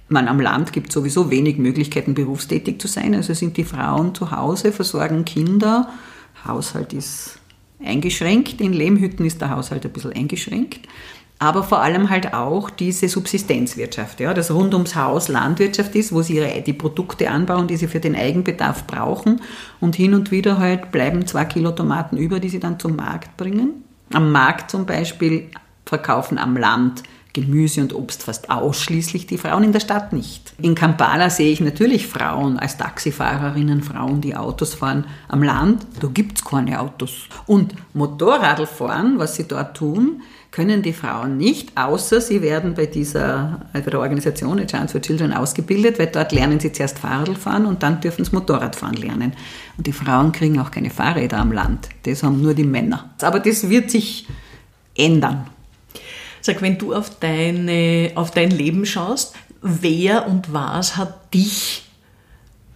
man 0.09 0.27
am 0.27 0.39
Land 0.39 0.73
gibt 0.73 0.91
sowieso 0.91 1.29
wenig 1.29 1.57
Möglichkeiten, 1.57 2.13
berufstätig 2.13 2.79
zu 2.79 2.87
sein. 2.87 3.13
Also 3.13 3.33
sind 3.33 3.57
die 3.57 3.65
Frauen 3.65 4.15
zu 4.15 4.31
Hause, 4.31 4.71
versorgen 4.71 5.25
Kinder. 5.25 5.89
Haushalt 6.45 6.93
ist 6.93 7.39
eingeschränkt. 7.83 8.61
In 8.61 8.73
Lehmhütten 8.73 9.25
ist 9.25 9.41
der 9.41 9.49
Haushalt 9.49 9.85
ein 9.85 9.91
bisschen 9.91 10.13
eingeschränkt. 10.13 10.87
Aber 11.39 11.63
vor 11.63 11.81
allem 11.81 12.09
halt 12.09 12.33
auch 12.33 12.71
diese 12.71 13.07
Subsistenzwirtschaft, 13.09 14.19
ja, 14.19 14.33
das 14.33 14.49
rund 14.49 14.73
ums 14.73 14.95
Haus 14.95 15.27
Landwirtschaft 15.27 15.93
ist, 15.93 16.11
wo 16.11 16.23
sie 16.23 16.37
ihre, 16.37 16.61
die 16.61 16.73
Produkte 16.73 17.29
anbauen, 17.29 17.67
die 17.67 17.77
sie 17.77 17.87
für 17.87 17.99
den 17.99 18.15
Eigenbedarf 18.15 18.87
brauchen. 18.87 19.41
Und 19.79 19.95
hin 19.95 20.15
und 20.15 20.31
wieder 20.31 20.57
halt 20.57 20.91
bleiben 20.91 21.27
zwei 21.27 21.45
Kilo 21.45 21.71
Tomaten 21.71 22.17
über, 22.17 22.39
die 22.39 22.49
sie 22.49 22.59
dann 22.59 22.79
zum 22.79 22.95
Markt 22.95 23.37
bringen. 23.37 23.83
Am 24.13 24.31
Markt 24.31 24.71
zum 24.71 24.87
Beispiel 24.87 25.49
verkaufen 25.85 26.39
am 26.39 26.57
Land 26.57 27.03
Gemüse 27.41 27.81
und 27.81 27.93
Obst 27.93 28.23
fast 28.23 28.49
ausschließlich 28.49 29.27
die 29.27 29.37
Frauen, 29.37 29.63
in 29.63 29.71
der 29.71 29.79
Stadt 29.79 30.11
nicht. 30.11 30.53
In 30.59 30.73
Kampala 30.73 31.29
sehe 31.29 31.51
ich 31.51 31.61
natürlich 31.61 32.07
Frauen 32.07 32.57
als 32.57 32.77
Taxifahrerinnen, 32.77 33.83
Frauen, 33.83 34.21
die 34.21 34.35
Autos 34.35 34.73
fahren. 34.73 35.05
Am 35.27 35.43
Land, 35.43 35.85
da 35.99 36.07
gibt 36.07 36.39
es 36.39 36.45
keine 36.45 36.79
Autos. 36.79 37.27
Und 37.45 37.75
Motorradfahren, 37.93 39.19
was 39.19 39.35
sie 39.35 39.47
dort 39.47 39.77
tun, 39.77 40.21
können 40.51 40.81
die 40.81 40.93
Frauen 40.93 41.37
nicht, 41.37 41.77
außer 41.77 42.19
sie 42.19 42.41
werden 42.41 42.73
bei 42.73 42.87
dieser, 42.87 43.67
bei 43.73 43.81
der 43.81 43.99
Organisation 43.99 44.59
A 44.59 44.65
Chance 44.65 44.93
for 44.93 45.01
Children 45.01 45.33
ausgebildet, 45.33 45.99
weil 45.99 46.07
dort 46.07 46.31
lernen 46.31 46.59
sie 46.59 46.71
zuerst 46.71 46.97
Fahrradfahren 46.97 47.67
und 47.67 47.83
dann 47.83 48.01
dürfen 48.01 48.25
sie 48.25 48.31
Motorradfahren 48.33 48.95
lernen. 48.95 49.33
Und 49.77 49.85
die 49.85 49.93
Frauen 49.93 50.31
kriegen 50.31 50.59
auch 50.59 50.71
keine 50.71 50.89
Fahrräder 50.89 51.37
am 51.37 51.51
Land. 51.51 51.89
Das 52.03 52.23
haben 52.23 52.41
nur 52.41 52.55
die 52.55 52.63
Männer. 52.63 53.11
Aber 53.21 53.39
das 53.39 53.69
wird 53.69 53.91
sich 53.91 54.27
ändern. 54.95 55.45
Sag, 56.41 56.61
wenn 56.61 56.77
du 56.77 56.93
auf, 56.93 57.19
deine, 57.19 58.11
auf 58.15 58.31
dein 58.31 58.51
Leben 58.51 58.85
schaust, 58.85 59.35
wer 59.61 60.27
und 60.27 60.53
was 60.53 60.97
hat 60.97 61.33
dich 61.33 61.83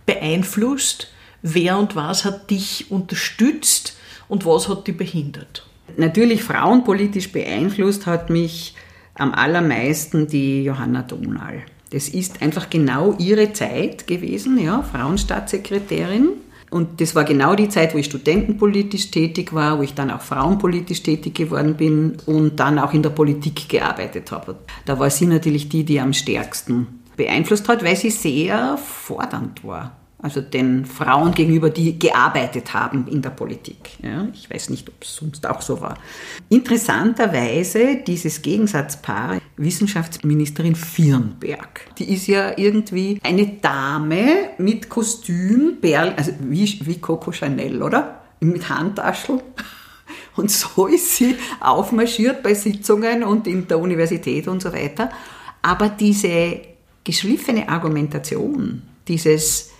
beeinflusst? 0.05 1.07
Wer 1.41 1.77
und 1.77 1.95
was 1.95 2.25
hat 2.25 2.49
dich 2.51 2.91
unterstützt 2.91 3.97
und 4.27 4.45
was 4.45 4.69
hat 4.69 4.87
dich 4.87 4.97
behindert? 4.97 5.65
Natürlich 5.97 6.43
frauenpolitisch 6.43 7.31
beeinflusst 7.31 8.05
hat 8.05 8.29
mich 8.29 8.75
am 9.15 9.33
allermeisten 9.33 10.27
die 10.27 10.63
Johanna 10.63 11.01
Donal. 11.01 11.63
Das 11.91 12.07
ist 12.07 12.41
einfach 12.41 12.69
genau 12.69 13.15
ihre 13.17 13.51
Zeit 13.51 14.07
gewesen, 14.07 14.57
ja, 14.57 14.81
Frauenstaatssekretärin. 14.81 16.29
Und 16.71 17.01
das 17.01 17.15
war 17.15 17.25
genau 17.25 17.53
die 17.53 17.67
Zeit, 17.67 17.93
wo 17.93 17.97
ich 17.97 18.05
studentenpolitisch 18.05 19.11
tätig 19.11 19.53
war, 19.53 19.77
wo 19.77 19.83
ich 19.83 19.93
dann 19.93 20.09
auch 20.09 20.21
frauenpolitisch 20.21 21.03
tätig 21.03 21.35
geworden 21.35 21.75
bin 21.75 22.15
und 22.25 22.61
dann 22.61 22.79
auch 22.79 22.93
in 22.93 23.03
der 23.03 23.09
Politik 23.09 23.67
gearbeitet 23.67 24.31
habe. 24.31 24.55
Da 24.85 24.97
war 24.97 25.09
sie 25.09 25.25
natürlich 25.25 25.67
die, 25.67 25.83
die 25.83 25.99
am 25.99 26.13
stärksten 26.13 27.01
beeinflusst 27.17 27.67
hat, 27.67 27.83
weil 27.83 27.97
sie 27.97 28.09
sehr 28.09 28.77
fordernd 28.77 29.65
war. 29.65 30.00
Also 30.23 30.39
den 30.41 30.85
Frauen 30.85 31.33
gegenüber, 31.33 31.71
die 31.71 31.97
gearbeitet 31.97 32.75
haben 32.75 33.07
in 33.07 33.23
der 33.23 33.31
Politik. 33.31 33.97
Ja, 34.03 34.27
ich 34.33 34.49
weiß 34.49 34.69
nicht, 34.69 34.87
ob 34.87 34.95
es 35.01 35.15
sonst 35.15 35.47
auch 35.47 35.61
so 35.61 35.81
war. 35.81 35.97
Interessanterweise 36.49 37.97
dieses 38.05 38.43
Gegensatzpaar 38.43 39.39
Wissenschaftsministerin 39.57 40.75
Firnberg. 40.75 41.87
Die 41.97 42.13
ist 42.13 42.27
ja 42.27 42.55
irgendwie 42.55 43.19
eine 43.23 43.47
Dame 43.47 44.49
mit 44.59 44.89
Kostüm, 44.89 45.77
Perl, 45.81 46.13
also 46.15 46.33
wie, 46.39 46.79
wie 46.85 46.99
Coco 46.99 47.31
Chanel, 47.31 47.81
oder? 47.81 48.21
Mit 48.41 48.69
Handtaschel. 48.69 49.41
Und 50.35 50.51
so 50.51 50.85
ist 50.85 51.15
sie 51.15 51.35
aufmarschiert 51.59 52.43
bei 52.43 52.53
Sitzungen 52.53 53.23
und 53.23 53.47
in 53.47 53.67
der 53.67 53.79
Universität 53.79 54.47
und 54.47 54.61
so 54.61 54.71
weiter. 54.71 55.09
Aber 55.61 55.89
diese 55.89 56.61
geschliffene 57.03 57.67
Argumentation, 57.67 58.81
dieses 59.09 59.70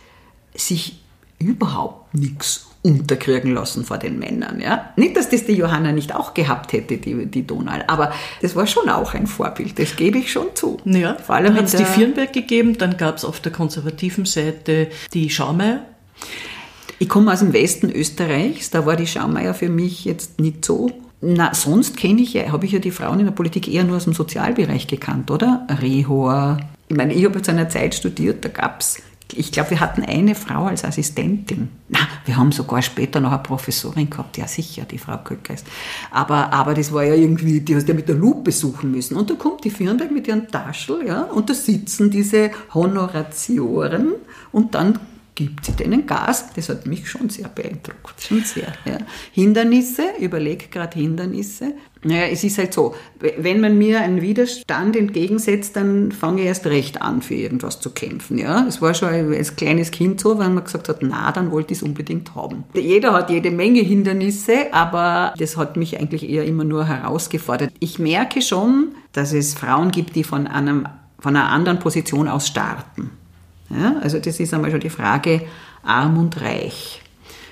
sich 0.56 1.02
überhaupt 1.40 2.14
nichts 2.14 2.68
unterkriegen 2.84 3.54
lassen 3.54 3.86
vor 3.86 3.98
den 3.98 4.18
Männern. 4.18 4.60
Ja? 4.60 4.92
Nicht, 4.96 5.16
dass 5.16 5.30
das 5.30 5.46
die 5.46 5.54
Johanna 5.54 5.92
nicht 5.92 6.16
auch 6.16 6.34
gehabt 6.34 6.74
hätte, 6.74 6.98
die, 6.98 7.28
die 7.28 7.46
Donal, 7.46 7.84
aber 7.88 8.12
das 8.42 8.56
war 8.56 8.66
schon 8.66 8.90
auch 8.90 9.14
ein 9.14 9.28
Vorbild, 9.28 9.78
das 9.78 9.96
gebe 9.96 10.18
ich 10.18 10.32
schon 10.32 10.48
zu. 10.56 10.80
Ja, 10.86 11.16
Vor 11.16 11.36
allem 11.36 11.56
hat 11.56 11.66
es 11.66 11.76
die 11.76 11.86
Firnberg 11.86 12.34
gegeben, 12.34 12.78
dann 12.78 12.98
gab 12.98 13.18
es 13.18 13.26
auf 13.26 13.40
der 13.40 13.52
konservativen 13.52 14.26
Seite 14.26 14.88
die 15.14 15.30
Schaumeier. 15.30 15.82
Ich 16.98 17.10
komme 17.10 17.32
aus 17.32 17.40
dem 17.40 17.54
Westen 17.54 17.92
Österreichs, 17.92 18.72
da 18.72 18.86
war 18.86 18.96
die 18.96 19.08
Schaumeier 19.08 19.54
für 19.54 19.70
mich 19.70 20.06
jetzt 20.06 20.40
nicht 20.40 20.66
so 20.66 20.92
na, 21.24 21.54
sonst 21.54 21.98
kenne 21.98 22.24
ich 22.24 22.34
ja, 22.34 22.52
habe 22.52 22.66
ich 22.66 22.72
ja 22.72 22.80
die 22.80 22.90
Frauen 22.90 23.20
in 23.20 23.26
der 23.26 23.34
Politik 23.34 23.68
eher 23.68 23.84
nur 23.84 23.98
aus 23.98 24.06
dem 24.06 24.14
Sozialbereich 24.14 24.88
gekannt, 24.88 25.30
oder? 25.30 25.68
Rehor. 25.80 26.58
Ich 26.90 26.98
meine, 26.98 27.14
ich 27.14 27.24
habe 27.24 27.42
zu 27.44 27.52
einer 27.52 27.70
Zeit 27.70 27.94
studiert, 27.94 28.44
da 28.44 28.50
gab 28.50 28.82
es 28.82 28.98
ich 29.38 29.52
glaube, 29.52 29.72
wir 29.72 29.80
hatten 29.80 30.04
eine 30.04 30.36
Frau 30.36 30.66
als 30.66 30.84
Assistentin. 30.84 31.70
Na, 31.90 32.00
wir 32.26 32.38
haben 32.38 32.52
sogar 32.52 32.82
später 32.82 33.20
noch 33.20 33.32
eine 33.32 33.44
Professorin 33.44 34.10
gehabt, 34.10 34.38
ja 34.38 34.48
sicher, 34.48 34.84
die 34.84 34.98
Frau 34.98 35.18
Köcker 35.18 35.54
ist. 35.54 35.66
Aber, 36.12 36.52
aber 36.54 36.74
das 36.74 36.92
war 36.94 37.04
ja 37.04 37.16
irgendwie, 37.16 37.62
die 37.62 37.76
hast 37.76 37.88
du 37.88 37.92
ja 37.92 37.96
mit 37.96 38.08
der 38.08 38.16
Lupe 38.16 38.52
suchen 38.52 38.92
müssen. 38.92 39.16
Und 39.16 39.30
da 39.30 39.36
kommt 39.36 39.64
die 39.64 39.70
Firnberg 39.70 40.12
mit 40.12 40.28
ihren 40.28 40.48
Taschel, 40.48 41.06
ja, 41.06 41.24
und 41.24 41.50
da 41.50 41.54
sitzen 41.54 42.10
diese 42.10 42.52
Honoratioren 42.74 44.14
und 44.52 44.76
dann 44.76 45.00
gibt 45.36 45.66
sie 45.66 45.72
denen 45.74 46.06
Gas. 46.06 46.48
Das 46.56 46.70
hat 46.70 46.86
mich 46.86 47.10
schon 47.10 47.30
sehr 47.30 47.48
beeindruckt. 47.48 48.22
Schon 48.22 48.44
sehr. 48.44 48.74
Ja. 48.86 48.98
Hindernisse, 49.32 50.04
überleg 50.20 50.72
gerade 50.72 51.00
Hindernisse. 51.00 51.74
Naja, 52.04 52.24
es 52.32 52.44
ist 52.44 52.58
halt 52.58 52.74
so, 52.74 52.96
wenn 53.20 53.62
man 53.62 53.78
mir 53.78 54.02
einen 54.02 54.22
Widerstand 54.22 54.96
entgegensetzt, 54.96 55.76
dann 55.76 56.12
fange 56.12 56.42
ich 56.42 56.48
erst 56.48 56.66
recht 56.66 57.02
an, 57.02 57.22
für 57.22 57.36
irgendwas 57.36 57.80
zu 57.80 57.92
kämpfen. 57.92 58.40
Ja, 58.40 58.66
Es 58.68 58.82
war 58.82 58.96
schon 58.96 59.10
als 59.34 59.56
kleines 59.56 59.92
Kind 59.92 60.20
so, 60.20 60.40
wenn 60.40 60.56
man 60.56 60.64
gesagt 60.64 60.90
hat, 60.90 61.00
na, 61.02 61.32
dann 61.32 61.52
wollte 61.52 61.74
ich 61.74 61.80
es 61.80 61.84
unbedingt 61.84 62.34
haben. 62.34 62.64
Jeder 62.74 63.14
hat 63.14 63.30
jede 63.30 63.52
Menge 63.52 63.82
Hindernisse, 63.82 64.74
aber 64.74 65.34
das 65.38 65.58
hat 65.58 65.78
mich 65.78 66.00
eigentlich 66.00 66.28
eher 66.28 66.46
immer 66.46 66.64
nur 66.64 66.88
herausgefordert. 66.88 67.72
Ich 67.80 68.00
merke 68.00 68.42
schon, 68.42 68.96
dass 69.12 69.32
es 69.32 69.54
Frauen 69.54 69.92
gibt, 69.92 70.16
die 70.16 70.24
von, 70.24 70.48
einem, 70.48 70.88
von 71.20 71.36
einer 71.36 71.50
anderen 71.50 71.78
Position 71.78 72.28
aus 72.28 72.48
starten. 72.48 73.12
Ja, 73.70 73.98
also 74.02 74.20
das 74.20 74.40
ist 74.40 74.54
einmal 74.54 74.72
schon 74.72 74.80
die 74.80 74.90
Frage 74.90 75.44
arm 75.84 76.18
und 76.18 76.42
reich. 76.42 77.01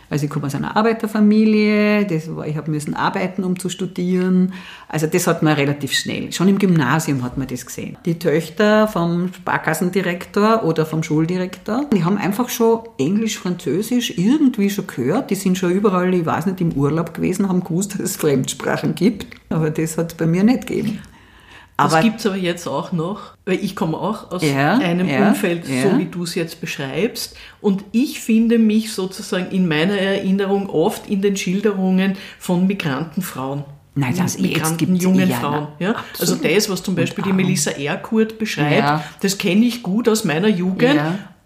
Also 0.10 0.26
ich 0.26 0.32
komme 0.32 0.48
aus 0.48 0.56
einer 0.56 0.76
Arbeiterfamilie, 0.76 2.06
das 2.06 2.36
war, 2.36 2.48
ich 2.48 2.58
habe 2.58 2.72
müssen 2.72 2.96
arbeiten, 2.96 3.44
um 3.44 3.60
zu 3.60 3.70
studieren. 3.70 4.54
Also 4.88 5.08
das 5.08 5.28
hat 5.28 5.44
man 5.44 5.54
relativ 5.54 5.94
schnell. 5.94 6.32
Schon 6.32 6.48
im 6.48 6.58
Gymnasium 6.58 7.24
hat 7.24 7.38
man 7.38 7.48
das 7.48 7.66
gesehen. 7.66 7.98
Die 8.06 8.18
Töchter 8.18 8.88
vom 8.88 9.32
Sparkassendirektor 9.34 10.64
oder 10.64 10.86
vom 10.86 11.04
Schuldirektor, 11.04 11.86
die 11.94 12.04
haben 12.04 12.18
einfach 12.18 12.50
schon 12.50 12.82
Englisch, 12.98 13.38
Französisch 13.38 14.18
irgendwie 14.18 14.70
schon 14.70 14.88
gehört. 14.88 15.30
Die 15.30 15.36
sind 15.36 15.58
schon 15.58 15.72
überall, 15.72 16.14
ich 16.14 16.26
weiß 16.26 16.48
nicht, 16.48 16.62
im 16.62 16.74
Urlaub 16.74 17.14
gewesen, 17.14 17.48
haben 17.48 17.64
gewusst, 17.64 17.94
dass 17.94 18.02
es 18.02 18.16
Fremdsprachen 18.16 18.96
gibt. 18.96 19.28
Aber 19.50 19.70
das 19.70 19.98
hat 19.98 20.12
es 20.12 20.18
bei 20.18 20.26
mir 20.26 20.44
nicht 20.44 20.68
gegeben. 20.68 21.00
Aber 21.80 21.96
das 21.96 22.04
gibt 22.04 22.20
es 22.20 22.26
aber 22.26 22.36
jetzt 22.36 22.68
auch 22.68 22.92
noch, 22.92 23.34
weil 23.46 23.64
ich 23.64 23.76
komme 23.76 23.98
auch 23.98 24.32
aus 24.32 24.44
ja, 24.44 24.78
einem 24.78 25.08
ja, 25.08 25.30
Umfeld, 25.30 25.68
ja. 25.68 25.84
so 25.84 25.98
wie 25.98 26.06
du 26.06 26.24
es 26.24 26.36
jetzt 26.36 26.62
beschreibst. 26.62 27.36
Und 27.62 27.84
ich 27.92 28.20
finde 28.20 28.58
mich 28.58 28.94
sozusagen 28.94 29.52
in 29.52 29.68
meiner 29.68 29.98
Erinnerung 29.98 30.70
oft 30.70 31.10
in 31.10 31.22
den 31.22 31.38
Schilderungen 31.38 32.18
von 32.38 32.68
Migrantenfrauen. 32.68 33.64
Nein, 33.96 34.16
das 34.16 34.40
Migranten, 34.40 34.96
jungen 34.96 35.32
Frauen. 35.32 35.68
Ja? 35.80 35.96
Also 36.20 36.36
das, 36.36 36.70
was 36.70 36.84
zum 36.84 36.96
Beispiel 36.96 37.24
die 37.24 37.34
Melissa 37.34 37.72
Erkurt 37.72 38.38
beschreibt, 38.38 39.04
das 39.22 39.38
kenne 39.38 39.66
ich 39.66 39.84
gut 39.84 40.08
aus 40.08 40.24
meiner 40.24 40.48
Jugend 40.48 41.00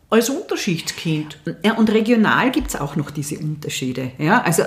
als 0.10 0.30
Unterschichtskind. 0.30 1.40
Ja, 1.64 1.74
und 1.74 1.92
regional 1.92 2.52
gibt 2.52 2.68
es 2.68 2.76
auch 2.76 2.96
noch 2.96 3.10
diese 3.10 3.40
Unterschiede. 3.40 4.12
Ja, 4.20 4.42
also 4.44 4.64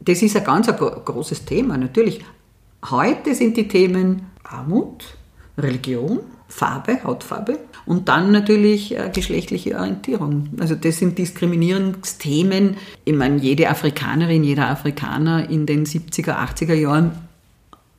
das 0.00 0.22
ist 0.22 0.36
ein 0.36 0.44
ganz 0.44 0.68
ein 0.68 0.76
großes 0.76 1.46
Thema, 1.46 1.78
natürlich. 1.78 2.20
Heute 2.90 3.34
sind 3.34 3.56
die 3.56 3.68
Themen 3.68 4.29
Armut, 4.44 5.04
Religion, 5.58 6.20
Farbe, 6.48 7.02
Hautfarbe 7.04 7.58
und 7.86 8.08
dann 8.08 8.32
natürlich 8.32 8.96
äh, 8.96 9.10
geschlechtliche 9.12 9.76
Orientierung. 9.76 10.48
Also 10.58 10.74
das 10.74 10.98
sind 10.98 11.18
Diskriminierungsthemen. 11.18 12.76
Ich 13.04 13.14
meine, 13.14 13.38
jede 13.38 13.68
Afrikanerin, 13.70 14.44
jeder 14.44 14.68
Afrikaner 14.68 15.48
in 15.48 15.66
den 15.66 15.86
70er, 15.86 16.36
80er 16.36 16.74
Jahren 16.74 17.12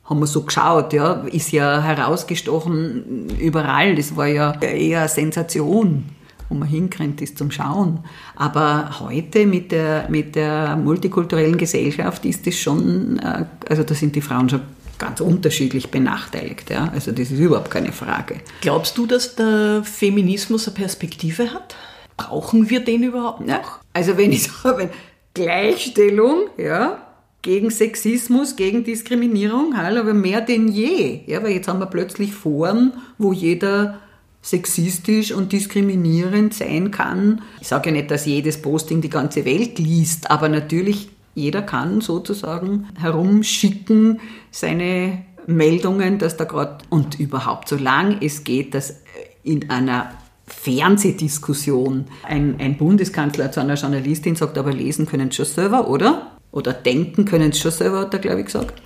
haben 0.04 0.20
wir 0.20 0.26
so 0.26 0.42
geschaut, 0.42 0.92
ja, 0.92 1.12
ist 1.32 1.52
ja 1.52 1.80
herausgestochen 1.80 3.30
überall. 3.38 3.94
Das 3.94 4.16
war 4.16 4.26
ja 4.26 4.52
eher 4.60 5.00
eine 5.00 5.08
Sensation, 5.08 6.04
wo 6.48 6.54
man 6.54 6.68
hinkommt, 6.68 7.22
ist 7.22 7.38
zum 7.38 7.50
Schauen. 7.50 8.00
Aber 8.36 9.00
heute 9.00 9.46
mit 9.46 9.72
der, 9.72 10.06
mit 10.10 10.34
der 10.34 10.76
multikulturellen 10.76 11.56
Gesellschaft 11.56 12.24
ist 12.26 12.46
das 12.46 12.56
schon, 12.56 13.18
äh, 13.18 13.46
also 13.68 13.82
da 13.84 13.94
sind 13.94 14.14
die 14.14 14.20
Frauen 14.20 14.48
schon 14.50 14.60
ganz 15.02 15.20
unterschiedlich 15.20 15.90
benachteiligt. 15.90 16.70
Ja? 16.70 16.90
Also 16.94 17.10
das 17.10 17.30
ist 17.32 17.38
überhaupt 17.38 17.70
keine 17.70 17.92
Frage. 17.92 18.36
Glaubst 18.60 18.96
du, 18.96 19.06
dass 19.06 19.34
der 19.34 19.82
Feminismus 19.84 20.68
eine 20.68 20.76
Perspektive 20.76 21.52
hat? 21.52 21.74
Brauchen 22.16 22.70
wir 22.70 22.84
den 22.84 23.02
überhaupt 23.02 23.40
noch? 23.40 23.48
Ja, 23.48 23.62
also 23.92 24.16
wenn 24.16 24.30
ich 24.30 24.44
sage, 24.62 24.90
Gleichstellung, 25.34 26.46
ja, 26.56 27.04
gegen 27.42 27.70
Sexismus, 27.70 28.54
gegen 28.54 28.84
Diskriminierung, 28.84 29.74
aber 29.74 30.14
mehr 30.14 30.40
denn 30.40 30.68
je. 30.68 31.22
Ja, 31.26 31.42
weil 31.42 31.50
jetzt 31.50 31.66
haben 31.66 31.80
wir 31.80 31.86
plötzlich 31.86 32.32
Foren, 32.32 32.92
wo 33.18 33.32
jeder 33.32 33.98
sexistisch 34.40 35.32
und 35.32 35.52
diskriminierend 35.52 36.54
sein 36.54 36.92
kann. 36.92 37.42
Ich 37.60 37.66
sage 37.68 37.90
ja 37.90 37.96
nicht, 37.96 38.10
dass 38.12 38.26
jedes 38.26 38.62
Posting 38.62 39.00
die 39.00 39.10
ganze 39.10 39.44
Welt 39.44 39.80
liest, 39.80 40.30
aber 40.30 40.48
natürlich 40.48 41.08
jeder 41.34 41.62
kann 41.62 42.00
sozusagen 42.00 42.88
herumschicken 42.98 44.20
seine 44.50 45.24
Meldungen, 45.46 46.18
dass 46.18 46.36
da 46.36 46.44
gerade 46.44 46.78
und 46.90 47.18
überhaupt, 47.18 47.68
solange 47.68 48.18
es 48.22 48.44
geht, 48.44 48.74
dass 48.74 49.02
in 49.42 49.70
einer 49.70 50.12
Fernsehdiskussion 50.46 52.06
ein, 52.22 52.56
ein 52.60 52.76
Bundeskanzler 52.76 53.50
zu 53.50 53.60
einer 53.60 53.74
Journalistin 53.74 54.36
sagt, 54.36 54.58
aber 54.58 54.72
lesen 54.72 55.06
können 55.06 55.30
sie 55.30 55.36
schon 55.36 55.46
selber, 55.46 55.88
oder? 55.88 56.32
Oder 56.52 56.72
denken 56.72 57.24
können 57.24 57.52
sie 57.52 57.60
schon 57.60 57.70
selber, 57.70 58.00
hat 58.00 58.14
er, 58.14 58.20
glaube 58.20 58.40
ich, 58.40 58.46
gesagt. 58.46 58.82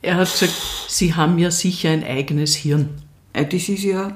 Er 0.00 0.16
hat 0.16 0.30
gesagt, 0.30 0.52
sie 0.88 1.14
haben 1.14 1.38
ja 1.38 1.50
sicher 1.50 1.90
ein 1.90 2.04
eigenes 2.04 2.54
Hirn. 2.54 2.90
Ja, 3.34 3.44
das 3.44 3.68
ist 3.68 3.82
ja. 3.82 4.12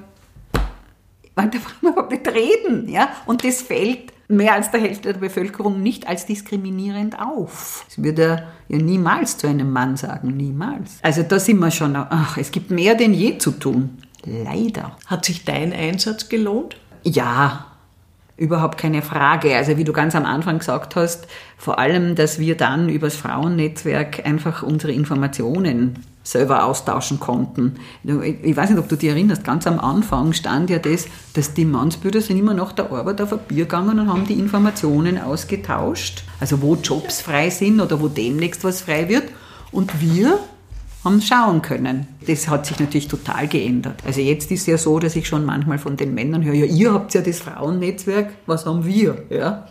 Man 1.34 1.50
darf 1.50 1.74
überhaupt 1.80 2.10
nicht 2.10 2.28
reden, 2.28 2.88
ja? 2.88 3.08
Und 3.26 3.44
das 3.44 3.62
fällt 3.62 4.12
mehr 4.28 4.54
als 4.54 4.70
der 4.70 4.80
Hälfte 4.80 5.12
der 5.12 5.20
Bevölkerung 5.20 5.82
nicht 5.82 6.08
als 6.08 6.26
diskriminierend 6.26 7.18
auf. 7.18 7.84
Das 7.88 8.02
würde 8.02 8.22
er 8.22 8.46
ja 8.68 8.78
niemals 8.78 9.38
zu 9.38 9.46
einem 9.46 9.70
Mann 9.70 9.96
sagen, 9.96 10.36
niemals. 10.36 10.98
Also 11.02 11.22
da 11.22 11.38
sind 11.38 11.58
wir 11.58 11.70
schon, 11.70 11.94
ach, 11.96 12.36
es 12.38 12.50
gibt 12.50 12.70
mehr 12.70 12.94
denn 12.94 13.14
je 13.14 13.38
zu 13.38 13.52
tun. 13.52 13.98
Leider. 14.24 14.96
Hat 15.06 15.24
sich 15.24 15.44
dein 15.44 15.72
Einsatz 15.72 16.28
gelohnt? 16.28 16.76
Ja, 17.02 17.66
überhaupt 18.36 18.78
keine 18.78 19.02
Frage. 19.02 19.54
Also 19.56 19.76
wie 19.76 19.84
du 19.84 19.92
ganz 19.92 20.14
am 20.14 20.24
Anfang 20.24 20.58
gesagt 20.58 20.96
hast, 20.96 21.26
vor 21.56 21.78
allem, 21.78 22.14
dass 22.14 22.38
wir 22.38 22.56
dann 22.56 22.88
übers 22.88 23.16
Frauennetzwerk 23.16 24.24
einfach 24.24 24.62
unsere 24.62 24.92
Informationen 24.92 25.98
selber 26.22 26.64
austauschen 26.64 27.18
konnten. 27.18 27.76
Ich 28.42 28.56
weiß 28.56 28.70
nicht, 28.70 28.78
ob 28.78 28.88
du 28.88 28.96
dich 28.96 29.10
erinnerst, 29.10 29.44
ganz 29.44 29.66
am 29.66 29.80
Anfang 29.80 30.32
stand 30.32 30.70
ja 30.70 30.78
das, 30.78 31.06
dass 31.34 31.54
die 31.54 31.64
Mannsbilder 31.64 32.20
sind 32.20 32.38
immer 32.38 32.54
nach 32.54 32.72
der 32.72 32.92
Arbeit 32.92 33.20
auf 33.20 33.32
ein 33.32 33.40
Bier 33.48 33.64
gegangen 33.64 33.98
und 33.98 34.08
haben 34.08 34.26
die 34.26 34.38
Informationen 34.38 35.18
ausgetauscht, 35.18 36.24
also 36.40 36.62
wo 36.62 36.76
Jobs 36.76 37.20
frei 37.20 37.50
sind 37.50 37.80
oder 37.80 38.00
wo 38.00 38.08
demnächst 38.08 38.62
was 38.64 38.82
frei 38.82 39.08
wird. 39.08 39.24
Und 39.72 40.00
wir 40.00 40.38
haben 41.04 41.20
schauen 41.20 41.62
können. 41.62 42.06
Das 42.26 42.48
hat 42.48 42.66
sich 42.66 42.78
natürlich 42.78 43.08
total 43.08 43.48
geändert. 43.48 43.96
Also 44.06 44.20
jetzt 44.20 44.50
ist 44.52 44.60
es 44.60 44.66
ja 44.66 44.78
so, 44.78 44.98
dass 44.98 45.16
ich 45.16 45.26
schon 45.26 45.44
manchmal 45.44 45.78
von 45.78 45.96
den 45.96 46.14
Männern 46.14 46.44
höre, 46.44 46.54
ja, 46.54 46.66
ihr 46.66 46.92
habt 46.92 47.14
ja 47.14 47.20
das 47.20 47.40
Frauennetzwerk, 47.40 48.30
was 48.46 48.66
haben 48.66 48.84
wir? 48.84 49.24
Ja? 49.30 49.66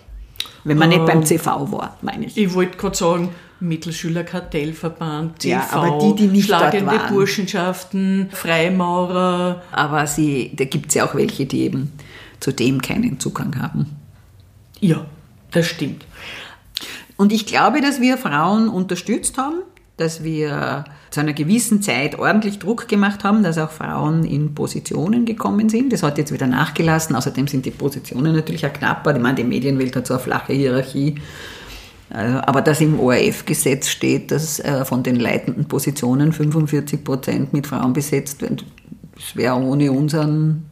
Wenn 0.63 0.77
man 0.77 0.91
ähm, 0.91 0.99
nicht 0.99 1.07
beim 1.07 1.19
ähm, 1.19 1.25
CV 1.25 1.71
war, 1.71 1.97
meine 2.01 2.25
ich. 2.25 2.37
Ich 2.37 2.53
wollte 2.53 2.77
gerade 2.77 2.97
sagen, 2.97 3.29
Mittelschülerkartellverband, 3.59 5.41
CV, 5.41 5.49
ja, 5.49 5.67
aber 5.71 5.99
die, 5.99 6.15
die 6.15 6.27
nicht 6.27 6.45
schlagende 6.45 6.99
Burschenschaften, 7.09 8.29
Freimaurer. 8.31 9.61
Aber 9.71 10.07
sie, 10.07 10.51
da 10.55 10.65
gibt 10.65 10.89
es 10.89 10.95
ja 10.95 11.05
auch 11.05 11.15
welche, 11.15 11.45
die 11.45 11.61
eben 11.61 11.91
zu 12.39 12.51
dem 12.51 12.81
keinen 12.81 13.19
Zugang 13.19 13.61
haben. 13.61 13.85
Ja, 14.79 15.05
das 15.51 15.67
stimmt. 15.67 16.05
Und 17.17 17.31
ich 17.31 17.45
glaube, 17.45 17.81
dass 17.81 18.01
wir 18.01 18.17
Frauen 18.17 18.67
unterstützt 18.67 19.37
haben, 19.37 19.59
dass 19.97 20.23
wir 20.23 20.85
zu 21.11 21.19
einer 21.19 21.33
gewissen 21.33 21.81
Zeit 21.81 22.17
ordentlich 22.17 22.57
Druck 22.57 22.87
gemacht 22.87 23.25
haben, 23.25 23.43
dass 23.43 23.57
auch 23.57 23.69
Frauen 23.69 24.23
in 24.23 24.55
Positionen 24.55 25.25
gekommen 25.25 25.67
sind. 25.67 25.91
Das 25.91 26.03
hat 26.03 26.17
jetzt 26.17 26.31
wieder 26.31 26.47
nachgelassen. 26.47 27.15
Außerdem 27.17 27.47
sind 27.47 27.65
die 27.65 27.71
Positionen 27.71 28.33
natürlich 28.33 28.65
auch 28.65 28.73
knapper. 28.73 29.13
Ich 29.13 29.21
meine, 29.21 29.35
die 29.35 29.43
Medienwelt 29.43 29.95
hat 29.95 30.07
so 30.07 30.13
eine 30.13 30.23
flache 30.23 30.53
Hierarchie. 30.53 31.15
Also, 32.09 32.39
aber 32.39 32.61
dass 32.61 32.79
im 32.79 32.99
ORF-Gesetz 32.99 33.89
steht, 33.89 34.31
dass 34.31 34.59
äh, 34.59 34.85
von 34.85 35.03
den 35.03 35.17
leitenden 35.17 35.65
Positionen 35.65 36.31
45 36.31 37.03
Prozent 37.03 37.53
mit 37.53 37.67
Frauen 37.67 37.93
besetzt 37.93 38.41
werden, 38.41 38.61
das 39.15 39.35
wäre 39.35 39.55
ohne 39.55 39.91
unseren, 39.91 40.65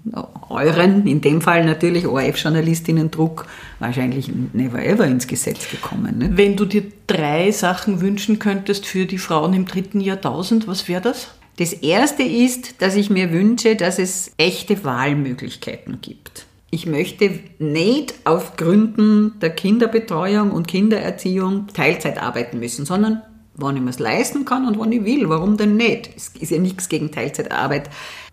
euren, 0.50 1.06
in 1.06 1.22
dem 1.22 1.42
Fall 1.42 1.66
natürlich 1.66 2.08
ORF-Journalistinnen-Druck, 2.08 3.46
wahrscheinlich 3.80 4.32
never 4.54 4.84
ever 4.84 5.06
ins 5.06 5.28
Gesetz 5.28 5.70
gekommen. 5.70 6.18
Ne? 6.18 6.32
Wenn 6.34 6.56
du 6.56 6.66
dir 6.66 6.84
drei 7.08 7.52
Sachen 7.52 8.02
wünschen 8.02 8.40
könntest 8.40 8.86
für 8.86 9.06
die 9.06 9.18
Frauen 9.18 9.54
im 9.54 9.66
dritten 9.66 10.00
Jahrtausend, 10.00 10.68
was 10.68 10.88
wäre 10.88 11.02
das? 11.02 11.30
Das 11.58 11.74
erste 11.74 12.24
ist, 12.24 12.82
dass 12.82 12.96
ich 12.96 13.10
mir 13.10 13.34
wünsche, 13.34 13.76
dass 13.76 14.00
es 14.00 14.32
echte 14.38 14.84
Wahlmöglichkeiten 14.86 16.00
gibt. 16.02 16.46
Ich 16.72 16.86
möchte 16.86 17.40
nicht 17.58 18.14
auf 18.24 18.56
Gründen 18.56 19.34
der 19.42 19.50
Kinderbetreuung 19.50 20.52
und 20.52 20.68
Kindererziehung 20.68 21.68
Teilzeit 21.74 22.22
arbeiten 22.22 22.60
müssen, 22.60 22.86
sondern 22.86 23.22
wann 23.56 23.76
ich 23.76 23.82
mir 23.82 23.90
es 23.90 24.00
leisten 24.00 24.46
kann 24.46 24.68
und 24.68 24.80
wann 24.80 24.92
ich 24.92 25.04
will. 25.04 25.30
Warum 25.30 25.58
denn 25.58 25.76
nicht? 25.76 26.12
Es 26.16 26.30
ist 26.40 26.52
ja 26.52 26.60
nichts 26.60 26.90
gegen 26.90 27.12
Teilzeitarbeit 27.12 27.90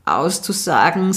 auszusagen. 0.07 1.13